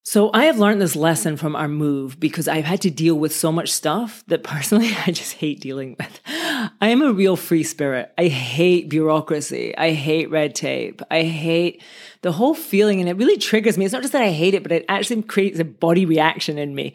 So 0.10 0.30
I 0.34 0.46
have 0.46 0.58
learned 0.58 0.80
this 0.80 0.96
lesson 0.96 1.36
from 1.36 1.54
our 1.54 1.67
move 1.67 2.17
because 2.17 2.48
I've 2.48 2.63
had 2.63 2.80
to 2.84 2.89
deal 2.89 3.15
with 3.15 3.36
so 3.36 3.52
much 3.52 3.74
stuff 3.74 4.24
that 4.28 4.41
personally 4.41 4.89
I 5.06 5.12
just 5.12 5.34
hate 5.34 5.60
dealing 5.60 5.98
with. 6.00 6.22
I 6.26 6.88
am 6.88 7.02
a 7.02 7.12
real 7.12 7.36
free 7.36 7.63
spirit. 7.63 8.13
I 8.17 8.30
hate 8.30 8.88
bureaucracy. 8.88 9.78
I 9.78 9.91
hate 9.91 10.32
red 10.32 10.56
tape. 10.56 11.02
I 11.12 11.24
hate 11.24 11.84
the 12.22 12.32
whole 12.32 12.54
feeling 12.54 13.02
and 13.02 13.10
it 13.10 13.17
really 13.17 13.38
triggers 13.38 13.78
me. 13.78 13.84
It's 13.84 13.91
not 13.91 14.02
just 14.02 14.13
that 14.13 14.22
I 14.22 14.32
hate 14.32 14.54
it, 14.54 14.63
but 14.63 14.72
it 14.72 14.86
actually 14.88 15.24
creates 15.24 15.60
a 15.60 15.65
body 15.65 16.06
reaction 16.06 16.58
in 16.58 16.74
me 16.74 16.93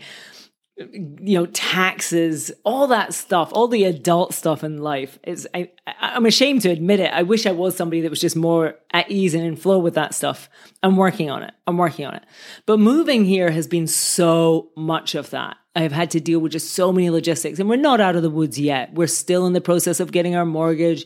you 0.76 1.38
know 1.38 1.46
taxes 1.46 2.50
all 2.64 2.86
that 2.86 3.12
stuff 3.12 3.50
all 3.52 3.68
the 3.68 3.84
adult 3.84 4.32
stuff 4.32 4.64
in 4.64 4.78
life 4.78 5.18
is 5.22 5.46
I, 5.52 5.70
i'm 6.00 6.24
ashamed 6.24 6.62
to 6.62 6.70
admit 6.70 6.98
it. 6.98 7.12
I 7.12 7.22
wish 7.22 7.46
i 7.46 7.52
was 7.52 7.76
somebody 7.76 8.00
that 8.00 8.10
was 8.10 8.20
just 8.20 8.36
more 8.36 8.76
at 8.90 9.10
ease 9.10 9.34
and 9.34 9.44
in 9.44 9.56
flow 9.56 9.78
with 9.78 9.94
that 9.94 10.14
stuff. 10.14 10.48
I'm 10.82 10.96
working 10.96 11.30
on 11.30 11.42
it. 11.42 11.52
I'm 11.66 11.78
working 11.78 12.06
on 12.06 12.14
it. 12.14 12.24
But 12.66 12.78
moving 12.78 13.24
here 13.24 13.50
has 13.50 13.66
been 13.66 13.86
so 13.86 14.70
much 14.76 15.14
of 15.14 15.30
that. 15.30 15.56
I've 15.74 15.92
had 15.92 16.10
to 16.12 16.20
deal 16.20 16.38
with 16.38 16.52
just 16.52 16.72
so 16.72 16.92
many 16.92 17.10
logistics 17.10 17.58
and 17.58 17.68
we're 17.68 17.76
not 17.76 18.00
out 18.00 18.16
of 18.16 18.22
the 18.22 18.30
woods 18.30 18.58
yet. 18.58 18.94
We're 18.94 19.06
still 19.06 19.46
in 19.46 19.52
the 19.52 19.60
process 19.60 20.00
of 20.00 20.12
getting 20.12 20.34
our 20.36 20.46
mortgage. 20.46 21.04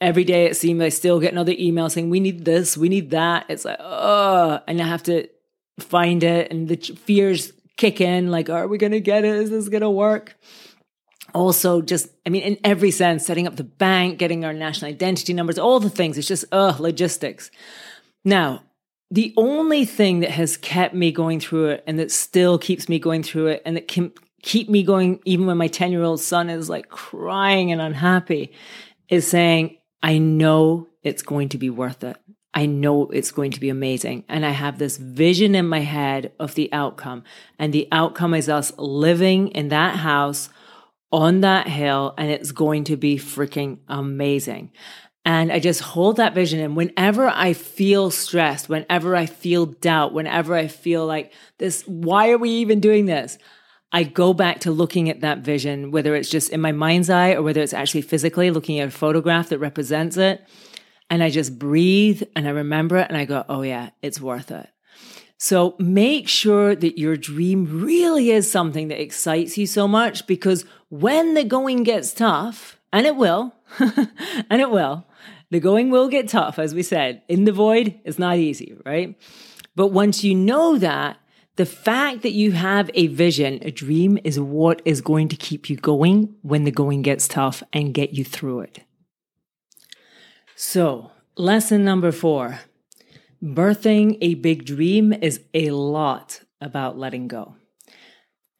Every 0.00 0.24
day 0.24 0.46
it 0.46 0.56
seems 0.56 0.80
i 0.80 0.88
still 0.88 1.20
get 1.20 1.32
another 1.32 1.54
email 1.58 1.88
saying 1.88 2.10
we 2.10 2.20
need 2.20 2.44
this 2.44 2.76
we 2.76 2.88
need 2.88 3.10
that. 3.10 3.46
It's 3.48 3.64
like 3.64 3.78
oh 3.80 4.60
and 4.68 4.80
i 4.80 4.86
have 4.86 5.02
to 5.04 5.28
find 5.80 6.22
it 6.22 6.52
and 6.52 6.68
the 6.68 6.76
fears 6.76 7.52
kick 7.76 8.00
in 8.00 8.30
like, 8.30 8.50
are 8.50 8.68
we 8.68 8.78
going 8.78 8.92
to 8.92 9.00
get 9.00 9.24
it? 9.24 9.34
Is 9.34 9.50
this 9.50 9.68
going 9.68 9.82
to 9.82 9.90
work? 9.90 10.36
Also, 11.34 11.80
just, 11.80 12.08
I 12.26 12.30
mean, 12.30 12.42
in 12.42 12.58
every 12.62 12.90
sense, 12.90 13.24
setting 13.24 13.46
up 13.46 13.56
the 13.56 13.64
bank, 13.64 14.18
getting 14.18 14.44
our 14.44 14.52
national 14.52 14.90
identity 14.90 15.32
numbers, 15.32 15.58
all 15.58 15.80
the 15.80 15.88
things. 15.88 16.18
It's 16.18 16.28
just, 16.28 16.44
ugh, 16.52 16.78
logistics. 16.78 17.50
Now, 18.24 18.62
the 19.10 19.32
only 19.36 19.84
thing 19.84 20.20
that 20.20 20.30
has 20.30 20.56
kept 20.56 20.94
me 20.94 21.12
going 21.12 21.40
through 21.40 21.68
it 21.68 21.84
and 21.86 21.98
that 21.98 22.10
still 22.10 22.58
keeps 22.58 22.88
me 22.88 22.98
going 22.98 23.22
through 23.22 23.48
it 23.48 23.62
and 23.64 23.76
that 23.76 23.88
can 23.88 24.12
keep 24.42 24.68
me 24.68 24.82
going 24.82 25.20
even 25.24 25.46
when 25.46 25.58
my 25.58 25.68
10 25.68 25.92
year 25.92 26.02
old 26.02 26.20
son 26.20 26.50
is 26.50 26.68
like 26.68 26.88
crying 26.88 27.70
and 27.72 27.80
unhappy 27.80 28.52
is 29.08 29.26
saying, 29.26 29.76
I 30.02 30.18
know 30.18 30.88
it's 31.02 31.22
going 31.22 31.50
to 31.50 31.58
be 31.58 31.70
worth 31.70 32.02
it. 32.04 32.16
I 32.54 32.66
know 32.66 33.08
it's 33.08 33.30
going 33.30 33.50
to 33.52 33.60
be 33.60 33.70
amazing. 33.70 34.24
And 34.28 34.44
I 34.44 34.50
have 34.50 34.78
this 34.78 34.98
vision 34.98 35.54
in 35.54 35.66
my 35.66 35.80
head 35.80 36.32
of 36.38 36.54
the 36.54 36.70
outcome. 36.72 37.24
And 37.58 37.72
the 37.72 37.88
outcome 37.90 38.34
is 38.34 38.48
us 38.48 38.72
living 38.76 39.48
in 39.48 39.68
that 39.68 39.96
house 39.96 40.50
on 41.10 41.42
that 41.42 41.68
hill, 41.68 42.14
and 42.16 42.30
it's 42.30 42.52
going 42.52 42.84
to 42.84 42.96
be 42.96 43.16
freaking 43.16 43.78
amazing. 43.86 44.72
And 45.24 45.52
I 45.52 45.60
just 45.60 45.80
hold 45.80 46.16
that 46.16 46.34
vision. 46.34 46.58
And 46.58 46.74
whenever 46.74 47.28
I 47.28 47.52
feel 47.52 48.10
stressed, 48.10 48.68
whenever 48.68 49.14
I 49.14 49.26
feel 49.26 49.66
doubt, 49.66 50.14
whenever 50.14 50.54
I 50.54 50.68
feel 50.68 51.06
like 51.06 51.32
this, 51.58 51.82
why 51.86 52.30
are 52.30 52.38
we 52.38 52.50
even 52.50 52.80
doing 52.80 53.06
this? 53.06 53.38
I 53.92 54.04
go 54.04 54.32
back 54.32 54.60
to 54.60 54.70
looking 54.70 55.10
at 55.10 55.20
that 55.20 55.40
vision, 55.40 55.90
whether 55.90 56.16
it's 56.16 56.30
just 56.30 56.48
in 56.48 56.62
my 56.62 56.72
mind's 56.72 57.10
eye 57.10 57.32
or 57.32 57.42
whether 57.42 57.60
it's 57.60 57.74
actually 57.74 58.02
physically 58.02 58.50
looking 58.50 58.80
at 58.80 58.88
a 58.88 58.90
photograph 58.90 59.50
that 59.50 59.58
represents 59.58 60.16
it 60.16 60.44
and 61.10 61.22
I 61.22 61.30
just 61.30 61.58
breathe 61.58 62.22
and 62.34 62.46
I 62.46 62.50
remember 62.50 62.96
it 62.96 63.08
and 63.08 63.16
I 63.16 63.24
go, 63.24 63.44
oh 63.48 63.62
yeah, 63.62 63.90
it's 64.00 64.20
worth 64.20 64.50
it. 64.50 64.68
So 65.38 65.74
make 65.78 66.28
sure 66.28 66.76
that 66.76 66.98
your 66.98 67.16
dream 67.16 67.82
really 67.82 68.30
is 68.30 68.50
something 68.50 68.88
that 68.88 69.00
excites 69.00 69.58
you 69.58 69.66
so 69.66 69.88
much 69.88 70.26
because 70.26 70.64
when 70.88 71.34
the 71.34 71.44
going 71.44 71.82
gets 71.82 72.12
tough, 72.12 72.78
and 72.92 73.06
it 73.06 73.16
will, 73.16 73.54
and 73.78 74.60
it 74.60 74.70
will, 74.70 75.06
the 75.50 75.60
going 75.60 75.90
will 75.90 76.08
get 76.08 76.28
tough, 76.28 76.58
as 76.58 76.74
we 76.74 76.82
said. 76.82 77.22
In 77.28 77.44
the 77.44 77.52
void, 77.52 77.98
it's 78.04 78.18
not 78.18 78.36
easy, 78.36 78.76
right? 78.84 79.16
But 79.74 79.88
once 79.88 80.22
you 80.22 80.34
know 80.34 80.78
that, 80.78 81.18
the 81.56 81.66
fact 81.66 82.22
that 82.22 82.32
you 82.32 82.52
have 82.52 82.90
a 82.94 83.08
vision, 83.08 83.58
a 83.62 83.70
dream, 83.70 84.18
is 84.24 84.40
what 84.40 84.80
is 84.84 85.00
going 85.00 85.28
to 85.28 85.36
keep 85.36 85.68
you 85.68 85.76
going 85.76 86.34
when 86.42 86.64
the 86.64 86.70
going 86.70 87.02
gets 87.02 87.28
tough 87.28 87.62
and 87.72 87.92
get 87.92 88.14
you 88.14 88.24
through 88.24 88.60
it. 88.60 88.80
So, 90.64 91.10
lesson 91.36 91.84
number 91.84 92.12
four 92.12 92.60
birthing 93.42 94.16
a 94.20 94.34
big 94.34 94.64
dream 94.64 95.12
is 95.12 95.40
a 95.52 95.70
lot 95.70 96.42
about 96.60 96.96
letting 96.96 97.26
go. 97.26 97.56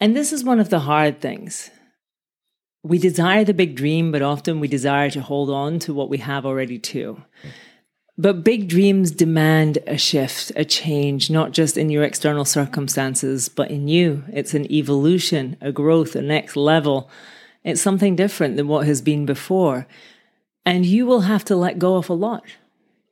And 0.00 0.16
this 0.16 0.32
is 0.32 0.42
one 0.42 0.58
of 0.58 0.68
the 0.68 0.80
hard 0.80 1.20
things. 1.20 1.70
We 2.82 2.98
desire 2.98 3.44
the 3.44 3.54
big 3.54 3.76
dream, 3.76 4.10
but 4.10 4.20
often 4.20 4.58
we 4.58 4.66
desire 4.66 5.10
to 5.10 5.20
hold 5.20 5.48
on 5.48 5.78
to 5.78 5.94
what 5.94 6.10
we 6.10 6.18
have 6.18 6.44
already 6.44 6.80
too. 6.80 7.22
But 8.18 8.42
big 8.42 8.68
dreams 8.68 9.12
demand 9.12 9.78
a 9.86 9.96
shift, 9.96 10.50
a 10.56 10.64
change, 10.64 11.30
not 11.30 11.52
just 11.52 11.76
in 11.76 11.88
your 11.88 12.02
external 12.02 12.44
circumstances, 12.44 13.48
but 13.48 13.70
in 13.70 13.86
you. 13.86 14.24
It's 14.32 14.54
an 14.54 14.70
evolution, 14.72 15.56
a 15.60 15.70
growth, 15.70 16.16
a 16.16 16.20
next 16.20 16.56
level. 16.56 17.08
It's 17.62 17.80
something 17.80 18.16
different 18.16 18.56
than 18.56 18.66
what 18.66 18.88
has 18.88 19.00
been 19.00 19.24
before. 19.24 19.86
And 20.64 20.86
you 20.86 21.06
will 21.06 21.22
have 21.22 21.44
to 21.46 21.56
let 21.56 21.78
go 21.78 21.96
of 21.96 22.08
a 22.08 22.14
lot. 22.14 22.44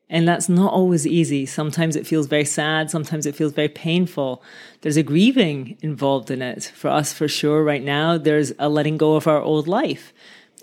And 0.08 0.26
that's 0.26 0.48
not 0.48 0.72
always 0.72 1.06
easy. 1.06 1.46
Sometimes 1.46 1.94
it 1.94 2.06
feels 2.06 2.26
very 2.26 2.44
sad. 2.44 2.90
Sometimes 2.90 3.26
it 3.26 3.36
feels 3.36 3.52
very 3.52 3.68
painful. 3.68 4.42
There's 4.80 4.96
a 4.96 5.04
grieving 5.04 5.78
involved 5.82 6.32
in 6.32 6.42
it. 6.42 6.64
For 6.74 6.88
us, 6.88 7.12
for 7.12 7.28
sure, 7.28 7.62
right 7.62 7.82
now, 7.82 8.18
there's 8.18 8.52
a 8.58 8.68
letting 8.68 8.96
go 8.96 9.14
of 9.14 9.28
our 9.28 9.40
old 9.40 9.68
life. 9.68 10.12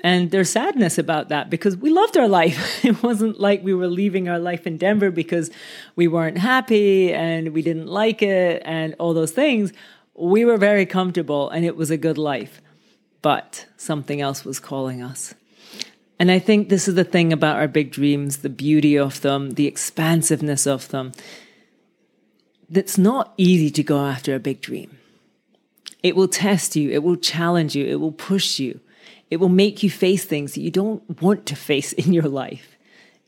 And 0.03 0.31
there's 0.31 0.49
sadness 0.49 0.97
about 0.97 1.29
that 1.29 1.49
because 1.49 1.77
we 1.77 1.89
loved 1.89 2.17
our 2.17 2.27
life. 2.27 2.83
it 2.85 3.01
wasn't 3.01 3.39
like 3.39 3.63
we 3.63 3.73
were 3.73 3.87
leaving 3.87 4.27
our 4.27 4.37
life 4.37 4.67
in 4.67 4.77
Denver 4.77 5.11
because 5.11 5.49
we 5.95 6.07
weren't 6.07 6.37
happy 6.37 7.13
and 7.13 7.53
we 7.53 7.61
didn't 7.61 7.87
like 7.87 8.21
it 8.21 8.61
and 8.65 8.95
all 8.99 9.13
those 9.13 9.31
things. 9.31 9.71
We 10.13 10.43
were 10.43 10.57
very 10.57 10.85
comfortable 10.85 11.49
and 11.49 11.63
it 11.63 11.77
was 11.77 11.89
a 11.89 11.97
good 11.97 12.17
life. 12.17 12.61
But 13.21 13.65
something 13.77 14.21
else 14.21 14.43
was 14.45 14.59
calling 14.59 15.01
us. 15.01 15.33
And 16.19 16.31
I 16.31 16.39
think 16.39 16.69
this 16.69 16.87
is 16.87 16.95
the 16.95 17.03
thing 17.03 17.31
about 17.31 17.57
our 17.57 17.67
big 17.67 17.91
dreams 17.91 18.37
the 18.37 18.49
beauty 18.49 18.97
of 18.97 19.21
them, 19.21 19.51
the 19.51 19.67
expansiveness 19.67 20.65
of 20.65 20.89
them. 20.89 21.11
It's 22.71 22.97
not 22.97 23.33
easy 23.37 23.69
to 23.71 23.83
go 23.83 24.05
after 24.05 24.35
a 24.35 24.39
big 24.39 24.61
dream. 24.61 24.97
It 26.03 26.15
will 26.15 26.27
test 26.27 26.75
you, 26.75 26.89
it 26.91 27.03
will 27.03 27.15
challenge 27.15 27.75
you, 27.75 27.85
it 27.85 27.99
will 27.99 28.11
push 28.11 28.59
you. 28.59 28.79
It 29.29 29.37
will 29.37 29.49
make 29.49 29.83
you 29.83 29.89
face 29.89 30.23
things 30.23 30.53
that 30.53 30.61
you 30.61 30.71
don't 30.71 31.21
want 31.21 31.45
to 31.47 31.55
face 31.55 31.93
in 32.01 32.13
your 32.13 32.29
life. 32.29 32.77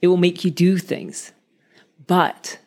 It 0.02 0.08
will 0.08 0.17
make 0.17 0.43
you 0.45 0.52
do 0.52 0.78
things. 0.78 1.32
But 2.08 2.60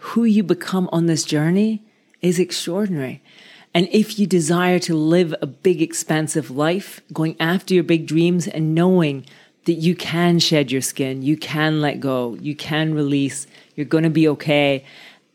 who 0.00 0.24
you 0.24 0.42
become 0.42 0.88
on 0.92 1.06
this 1.06 1.24
journey 1.24 1.84
is 2.20 2.38
extraordinary. 2.38 3.22
And 3.74 3.88
if 3.90 4.18
you 4.18 4.26
desire 4.26 4.78
to 4.80 4.94
live 4.94 5.34
a 5.40 5.46
big, 5.46 5.82
expansive 5.82 6.50
life, 6.50 7.00
going 7.12 7.36
after 7.40 7.74
your 7.74 7.82
big 7.82 8.06
dreams 8.06 8.46
and 8.46 8.74
knowing 8.74 9.26
that 9.66 9.74
you 9.74 9.94
can 9.94 10.38
shed 10.38 10.72
your 10.72 10.80
skin, 10.80 11.22
you 11.22 11.36
can 11.36 11.80
let 11.80 12.00
go, 12.00 12.34
you 12.40 12.56
can 12.56 12.94
release, 12.94 13.46
you're 13.74 13.86
going 13.86 14.04
to 14.04 14.10
be 14.10 14.26
okay. 14.28 14.84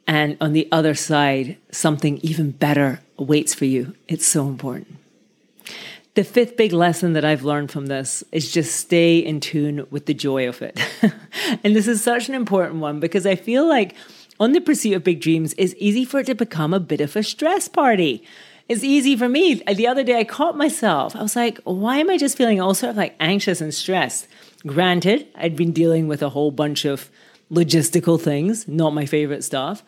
And 0.07 0.35
on 0.41 0.53
the 0.53 0.67
other 0.71 0.95
side, 0.95 1.57
something 1.71 2.17
even 2.17 2.51
better 2.51 3.01
awaits 3.17 3.53
for 3.53 3.65
you. 3.65 3.93
It's 4.07 4.25
so 4.25 4.47
important. 4.47 4.97
The 6.15 6.23
fifth 6.23 6.57
big 6.57 6.73
lesson 6.73 7.13
that 7.13 7.23
I've 7.23 7.43
learned 7.43 7.71
from 7.71 7.85
this 7.85 8.23
is 8.31 8.51
just 8.51 8.75
stay 8.75 9.19
in 9.19 9.39
tune 9.39 9.85
with 9.91 10.07
the 10.07 10.13
joy 10.13 10.47
of 10.49 10.61
it. 10.61 10.77
and 11.63 11.75
this 11.75 11.87
is 11.87 12.03
such 12.03 12.27
an 12.27 12.35
important 12.35 12.81
one 12.81 12.99
because 12.99 13.25
I 13.25 13.35
feel 13.35 13.65
like 13.67 13.95
on 14.39 14.53
the 14.53 14.59
pursuit 14.59 14.93
of 14.93 15.03
big 15.03 15.21
dreams, 15.21 15.53
it's 15.57 15.75
easy 15.77 16.03
for 16.03 16.19
it 16.19 16.25
to 16.25 16.35
become 16.35 16.73
a 16.73 16.79
bit 16.79 16.99
of 16.99 17.15
a 17.15 17.23
stress 17.23 17.67
party. 17.67 18.23
It's 18.71 18.85
easy 18.85 19.17
for 19.17 19.27
me. 19.27 19.55
The 19.55 19.87
other 19.87 20.01
day, 20.01 20.17
I 20.17 20.23
caught 20.23 20.55
myself. 20.55 21.13
I 21.13 21.21
was 21.21 21.35
like, 21.35 21.59
why 21.65 21.97
am 21.97 22.09
I 22.09 22.17
just 22.17 22.37
feeling 22.37 22.61
all 22.61 22.73
sort 22.73 22.91
of 22.91 22.95
like 22.95 23.17
anxious 23.19 23.59
and 23.59 23.73
stressed? 23.73 24.29
Granted, 24.65 25.27
I'd 25.35 25.57
been 25.57 25.73
dealing 25.73 26.07
with 26.07 26.21
a 26.21 26.29
whole 26.29 26.51
bunch 26.51 26.85
of 26.85 27.09
logistical 27.51 28.17
things, 28.17 28.69
not 28.69 28.93
my 28.93 29.05
favorite 29.05 29.43
stuff. 29.43 29.83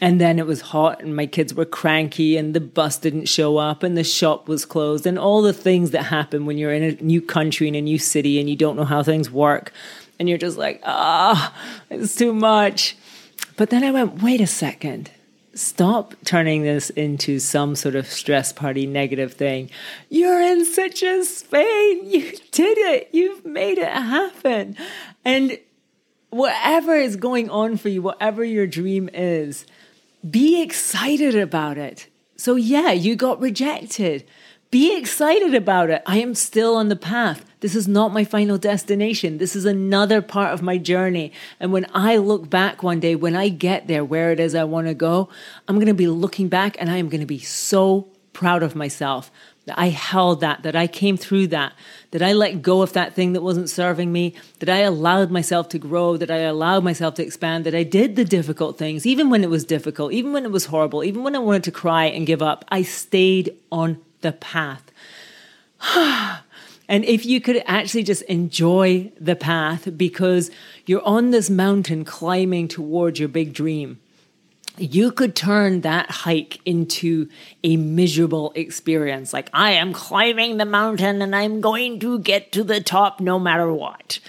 And 0.00 0.20
then 0.20 0.38
it 0.38 0.46
was 0.46 0.60
hot 0.60 1.02
and 1.02 1.16
my 1.16 1.26
kids 1.26 1.52
were 1.52 1.64
cranky 1.64 2.36
and 2.36 2.54
the 2.54 2.60
bus 2.60 2.96
didn't 2.96 3.24
show 3.24 3.56
up 3.56 3.82
and 3.82 3.98
the 3.98 4.04
shop 4.04 4.46
was 4.46 4.64
closed 4.64 5.04
and 5.04 5.18
all 5.18 5.42
the 5.42 5.52
things 5.52 5.90
that 5.90 6.04
happen 6.04 6.46
when 6.46 6.58
you're 6.58 6.72
in 6.72 6.84
a 6.84 7.02
new 7.02 7.20
country 7.20 7.66
in 7.66 7.74
a 7.74 7.80
new 7.80 7.98
city 7.98 8.38
and 8.38 8.48
you 8.48 8.54
don't 8.54 8.76
know 8.76 8.84
how 8.84 9.02
things 9.02 9.32
work. 9.32 9.72
And 10.20 10.28
you're 10.28 10.38
just 10.38 10.56
like, 10.56 10.80
ah, 10.84 11.52
oh, 11.52 11.84
it's 11.90 12.14
too 12.14 12.32
much. 12.32 12.96
But 13.56 13.70
then 13.70 13.82
I 13.82 13.90
went, 13.90 14.22
wait 14.22 14.40
a 14.40 14.46
second. 14.46 15.10
Stop 15.58 16.14
turning 16.24 16.62
this 16.62 16.88
into 16.90 17.40
some 17.40 17.74
sort 17.74 17.96
of 17.96 18.06
stress 18.06 18.52
party 18.52 18.86
negative 18.86 19.32
thing. 19.32 19.68
You're 20.08 20.40
in 20.40 20.64
such 20.64 21.02
a 21.02 21.24
Spain. 21.24 22.08
You 22.08 22.30
did 22.52 22.78
it. 22.78 23.08
You've 23.10 23.44
made 23.44 23.76
it 23.76 23.88
happen. 23.88 24.76
And 25.24 25.58
whatever 26.30 26.94
is 26.94 27.16
going 27.16 27.50
on 27.50 27.76
for 27.76 27.88
you, 27.88 28.02
whatever 28.02 28.44
your 28.44 28.68
dream 28.68 29.10
is, 29.12 29.66
be 30.30 30.62
excited 30.62 31.34
about 31.34 31.76
it. 31.76 32.06
So, 32.36 32.54
yeah, 32.54 32.92
you 32.92 33.16
got 33.16 33.40
rejected. 33.40 34.24
Be 34.70 34.98
excited 34.98 35.54
about 35.54 35.88
it. 35.88 36.02
I 36.04 36.18
am 36.18 36.34
still 36.34 36.76
on 36.76 36.88
the 36.88 36.96
path. 36.96 37.46
This 37.60 37.74
is 37.74 37.88
not 37.88 38.12
my 38.12 38.24
final 38.24 38.58
destination. 38.58 39.38
This 39.38 39.56
is 39.56 39.64
another 39.64 40.20
part 40.20 40.52
of 40.52 40.60
my 40.60 40.76
journey. 40.76 41.32
And 41.58 41.72
when 41.72 41.86
I 41.94 42.18
look 42.18 42.50
back 42.50 42.82
one 42.82 43.00
day, 43.00 43.14
when 43.14 43.34
I 43.34 43.48
get 43.48 43.88
there 43.88 44.04
where 44.04 44.30
it 44.30 44.38
is 44.38 44.54
I 44.54 44.64
want 44.64 44.86
to 44.86 44.94
go, 44.94 45.30
I'm 45.66 45.76
going 45.76 45.86
to 45.86 45.94
be 45.94 46.06
looking 46.06 46.48
back 46.48 46.76
and 46.78 46.90
I 46.90 46.98
am 46.98 47.08
going 47.08 47.22
to 47.22 47.26
be 47.26 47.38
so 47.38 48.08
proud 48.34 48.62
of 48.62 48.76
myself 48.76 49.30
that 49.64 49.78
I 49.78 49.88
held 49.88 50.42
that, 50.42 50.62
that 50.62 50.76
I 50.76 50.86
came 50.86 51.16
through 51.16 51.48
that, 51.48 51.72
that 52.10 52.22
I 52.22 52.34
let 52.34 52.62
go 52.62 52.82
of 52.82 52.92
that 52.92 53.14
thing 53.14 53.32
that 53.32 53.42
wasn't 53.42 53.70
serving 53.70 54.12
me, 54.12 54.34
that 54.60 54.68
I 54.68 54.78
allowed 54.78 55.30
myself 55.30 55.70
to 55.70 55.78
grow, 55.78 56.16
that 56.18 56.30
I 56.30 56.38
allowed 56.38 56.84
myself 56.84 57.14
to 57.14 57.22
expand, 57.22 57.64
that 57.64 57.74
I 57.74 57.82
did 57.82 58.16
the 58.16 58.24
difficult 58.24 58.78
things, 58.78 59.06
even 59.06 59.28
when 59.28 59.42
it 59.42 59.50
was 59.50 59.64
difficult, 59.64 60.12
even 60.12 60.32
when 60.32 60.44
it 60.44 60.50
was 60.50 60.66
horrible, 60.66 61.04
even 61.04 61.22
when 61.22 61.34
I 61.34 61.40
wanted 61.40 61.64
to 61.64 61.70
cry 61.70 62.04
and 62.04 62.26
give 62.26 62.42
up, 62.42 62.64
I 62.68 62.82
stayed 62.82 63.56
on 63.72 64.00
the 64.20 64.32
path. 64.32 64.90
and 66.88 67.04
if 67.04 67.24
you 67.24 67.40
could 67.40 67.62
actually 67.66 68.02
just 68.02 68.22
enjoy 68.22 69.12
the 69.20 69.36
path 69.36 69.96
because 69.96 70.50
you're 70.86 71.04
on 71.04 71.30
this 71.30 71.48
mountain 71.50 72.04
climbing 72.04 72.68
towards 72.68 73.18
your 73.18 73.28
big 73.28 73.52
dream 73.52 74.00
you 74.78 75.10
could 75.10 75.34
turn 75.34 75.80
that 75.82 76.10
hike 76.10 76.60
into 76.64 77.28
a 77.64 77.76
miserable 77.76 78.52
experience. 78.54 79.32
Like, 79.32 79.50
I 79.52 79.72
am 79.72 79.92
climbing 79.92 80.56
the 80.56 80.64
mountain 80.64 81.20
and 81.22 81.34
I'm 81.34 81.60
going 81.60 82.00
to 82.00 82.18
get 82.18 82.52
to 82.52 82.64
the 82.64 82.80
top 82.80 83.20
no 83.20 83.38
matter 83.38 83.72
what. 83.72 84.20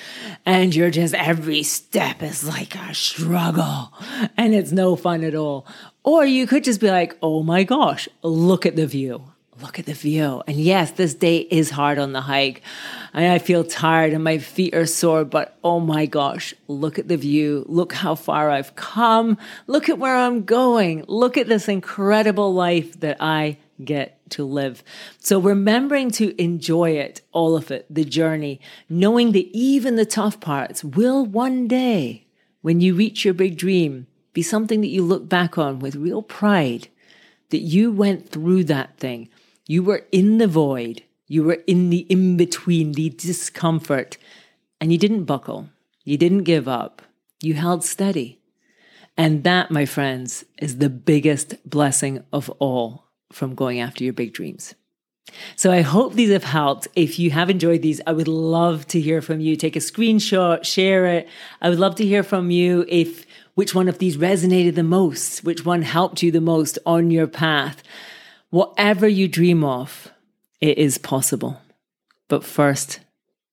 And 0.46 0.74
you're 0.74 0.92
just, 0.92 1.14
every 1.14 1.64
step 1.64 2.24
is 2.24 2.48
like 2.48 2.76
a 2.76 2.94
struggle 2.94 3.94
and 4.38 4.54
it's 4.54 4.72
no 4.72 4.96
fun 4.96 5.24
at 5.24 5.36
all. 5.36 5.68
Or 6.04 6.26
you 6.26 6.48
could 6.48 6.64
just 6.64 6.82
be 6.82 6.90
like, 6.90 7.18
oh 7.22 7.44
my 7.44 7.64
gosh, 7.64 8.10
look 8.24 8.66
at 8.66 8.76
the 8.76 8.88
view 8.88 9.24
look 9.62 9.80
at 9.80 9.86
the 9.86 9.94
view. 9.94 10.42
And 10.48 10.58
yes, 10.58 10.92
this 10.92 11.14
day 11.14 11.38
is 11.38 11.70
hard 11.70 12.00
on 12.00 12.14
the 12.14 12.22
hike. 12.22 12.62
And 13.14 13.32
I 13.32 13.40
feel 13.40 13.64
tired 13.64 14.14
and 14.14 14.24
my 14.24 14.38
feet 14.38 14.74
are 14.74 14.86
sore, 14.86 15.26
but 15.26 15.58
oh 15.64 15.80
my 15.80 16.06
gosh, 16.06 16.54
look 16.68 17.00
at 17.00 17.08
the 17.08 17.18
view. 17.18 17.66
Look 17.68 17.94
how 17.94 18.16
far 18.16 18.50
I've 18.50 18.76
come. 18.76 19.38
Look 19.68 19.90
at 19.90 20.00
where 20.00 20.16
I'm 20.16 20.44
going. 20.44 21.06
Look 21.08 21.38
at 21.38 21.48
this 21.48 21.68
incredible 21.68 22.54
life 22.54 23.00
that 23.00 23.18
I 23.20 23.58
get 23.84 24.20
to 24.32 24.44
live. 24.44 24.84
So 25.20 25.40
remembering 25.40 26.12
to 26.12 26.40
enjoy 26.42 26.92
it, 26.92 27.22
all 27.32 27.56
of 27.56 27.72
it, 27.72 27.86
the 27.90 28.04
journey, 28.04 28.60
knowing 28.90 29.32
that 29.32 29.48
even 29.56 29.96
the 29.96 30.06
tough 30.06 30.40
parts 30.40 30.84
will 30.84 31.26
one 31.26 31.68
day, 31.68 32.26
when 32.62 32.82
you 32.82 32.94
reach 32.94 33.24
your 33.24 33.34
big 33.34 33.58
dream, 33.58 34.08
be 34.34 34.42
something 34.42 34.82
that 34.82 34.88
you 34.88 35.04
look 35.04 35.28
back 35.28 35.58
on 35.58 35.80
with 35.80 35.96
real 35.96 36.22
pride 36.22 36.90
that 37.50 37.60
you 37.60 37.92
went 37.92 38.30
through 38.30 38.64
that 38.66 38.98
thing 38.98 39.30
you 39.70 39.84
were 39.84 40.08
in 40.12 40.40
the 40.40 40.48
void. 40.48 41.04
You 41.28 41.44
were 41.44 41.60
in 41.68 41.92
the 41.92 42.00
in 42.10 42.38
between, 42.38 42.94
the 42.94 43.12
discomfort, 43.12 44.18
and 44.82 44.92
you 44.92 44.98
didn't 44.98 45.26
buckle. 45.26 45.70
You 46.04 46.18
didn't 46.18 46.44
give 46.44 46.68
up. 46.68 47.04
You 47.40 47.54
held 47.54 47.84
steady. 47.84 48.40
And 49.16 49.44
that, 49.44 49.70
my 49.70 49.86
friends, 49.86 50.44
is 50.58 50.80
the 50.80 50.90
biggest 50.90 51.70
blessing 51.70 52.24
of 52.34 52.50
all 52.58 53.06
from 53.32 53.54
going 53.54 53.80
after 53.80 54.04
your 54.04 54.12
big 54.12 54.34
dreams. 54.34 54.74
So 55.56 55.72
I 55.72 55.82
hope 55.82 56.14
these 56.16 56.32
have 56.32 56.46
helped. 56.46 56.88
If 56.96 57.20
you 57.20 57.30
have 57.30 57.52
enjoyed 57.52 57.84
these, 57.84 58.02
I 58.08 58.12
would 58.14 58.28
love 58.28 58.88
to 58.88 59.00
hear 59.00 59.22
from 59.22 59.40
you. 59.40 59.56
Take 59.56 59.76
a 59.76 59.80
screenshot, 59.80 60.66
share 60.66 61.06
it. 61.06 61.30
I 61.62 61.70
would 61.70 61.78
love 61.78 61.94
to 61.98 62.06
hear 62.08 62.24
from 62.24 62.50
you 62.50 62.86
if 62.88 63.28
which 63.54 63.76
one 63.76 63.88
of 63.88 64.00
these 64.00 64.18
resonated 64.18 64.74
the 64.74 64.82
most, 64.82 65.44
which 65.44 65.64
one 65.64 65.84
helped 65.84 66.24
you 66.24 66.32
the 66.32 66.42
most 66.42 66.80
on 66.88 67.12
your 67.12 67.28
path. 67.28 67.84
Whatever 68.50 69.08
you 69.08 69.28
dream 69.28 69.64
of, 69.64 70.12
it 70.60 70.78
is 70.78 70.98
possible. 70.98 71.62
But 72.28 72.44
first, 72.44 73.00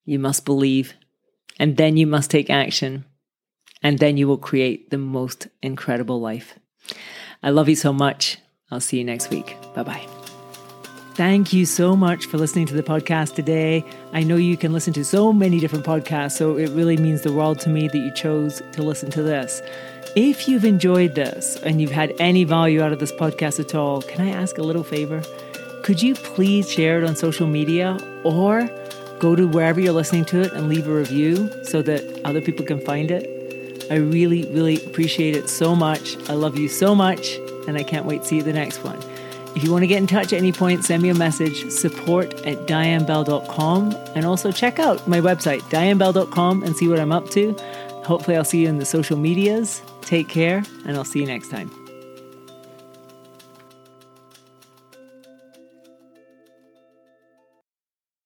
you 0.05 0.19
must 0.19 0.45
believe, 0.47 0.95
and 1.59 1.77
then 1.77 1.97
you 1.97 2.07
must 2.07 2.31
take 2.31 2.49
action, 2.49 3.05
and 3.83 3.99
then 3.99 4.17
you 4.17 4.27
will 4.27 4.39
create 4.39 4.91
the 4.91 4.99
most 4.99 5.49
incredible 5.63 6.21
life. 6.21 6.59
I 7.43 7.51
love 7.51 7.69
you 7.69 7.77
so 7.77 7.93
much. 7.93 8.39
I'll 8.71 8.81
see 8.81 8.99
you 8.99 9.05
next 9.05 9.31
week. 9.31 9.57
Bye 9.75 9.83
bye. 9.83 10.07
Thank 11.15 11.53
you 11.53 11.65
so 11.65 11.97
much 11.97 12.27
for 12.27 12.37
listening 12.37 12.67
to 12.67 12.75
the 12.75 12.83
podcast 12.83 13.35
today. 13.35 13.85
I 14.13 14.23
know 14.23 14.37
you 14.37 14.57
can 14.57 14.73
listen 14.73 14.93
to 14.95 15.05
so 15.05 15.33
many 15.33 15.61
different 15.61 15.85
podcasts, 15.85 16.33
so 16.33 16.57
it 16.57 16.71
really 16.71 16.97
means 16.97 17.23
the 17.23 17.33
world 17.33 17.59
to 17.61 17.71
me 17.71 17.89
that 17.89 17.99
you 17.99 18.13
chose 18.13 18.63
to 18.73 18.83
listen 18.83 19.11
to 19.13 19.23
this. 19.23 19.63
If 20.17 20.49
you've 20.49 20.65
enjoyed 20.65 21.15
this 21.15 21.57
and 21.63 21.79
you've 21.79 21.91
had 21.91 22.15
any 22.19 22.45
value 22.45 22.81
out 22.83 22.91
of 22.91 23.01
this 23.01 23.13
podcast 23.13 23.61
at 23.61 23.75
all, 23.75 24.01
can 24.01 24.27
I 24.27 24.31
ask 24.31 24.57
a 24.57 24.63
little 24.63 24.83
favor? 24.83 25.23
Could 25.83 26.03
you 26.03 26.15
please 26.15 26.73
share 26.73 26.97
it 26.97 27.05
on 27.07 27.15
social 27.15 27.47
media 27.47 27.99
or 28.25 28.67
go 29.19 29.37
to 29.37 29.47
wherever 29.47 29.79
you're 29.79 29.93
listening 29.93 30.25
to 30.25 30.41
it 30.41 30.55
and 30.55 30.71
leave 30.71 30.89
a 30.89 30.95
review 30.95 31.53
so 31.65 31.83
that 31.83 32.03
other 32.25 32.41
people 32.41 32.65
can 32.65 32.81
find 32.81 33.11
it? 33.11 33.87
I 33.91 33.97
really, 33.97 34.45
really 34.45 34.83
appreciate 34.87 35.37
it 35.37 35.51
so 35.51 35.77
much. 35.77 36.17
I 36.31 36.33
love 36.33 36.57
you 36.57 36.71
so 36.71 36.95
much, 36.95 37.35
and 37.69 37.77
I 37.77 37.83
can't 37.83 38.07
wait 38.07 38.23
to 38.23 38.29
see 38.29 38.37
you 38.37 38.43
the 38.43 38.55
next 38.55 38.83
one. 38.83 38.99
If 39.55 39.65
you 39.65 39.71
want 39.71 39.83
to 39.83 39.87
get 39.87 39.99
in 39.99 40.07
touch 40.07 40.33
at 40.33 40.39
any 40.39 40.53
point, 40.53 40.85
send 40.85 41.03
me 41.03 41.11
a 41.11 41.15
message, 41.15 41.71
support 41.71 42.47
at 42.47 42.67
dianebell.com. 42.67 43.95
And 44.15 44.25
also 44.25 44.51
check 44.51 44.79
out 44.79 45.07
my 45.07 45.21
website, 45.21 45.61
dianebell.com, 45.71 46.63
and 46.63 46.75
see 46.75 46.89
what 46.89 47.01
I'm 47.01 47.13
up 47.13 47.29
to. 47.31 47.55
Hopefully, 48.07 48.37
I'll 48.37 48.45
see 48.45 48.63
you 48.63 48.69
in 48.69 48.79
the 48.79 48.87
social 48.87 49.19
medias. 49.19 49.83
Take 50.01 50.29
care, 50.29 50.63
and 50.87 50.97
I'll 50.97 51.05
see 51.05 51.21
you 51.21 51.27
next 51.27 51.49
time. 51.51 51.86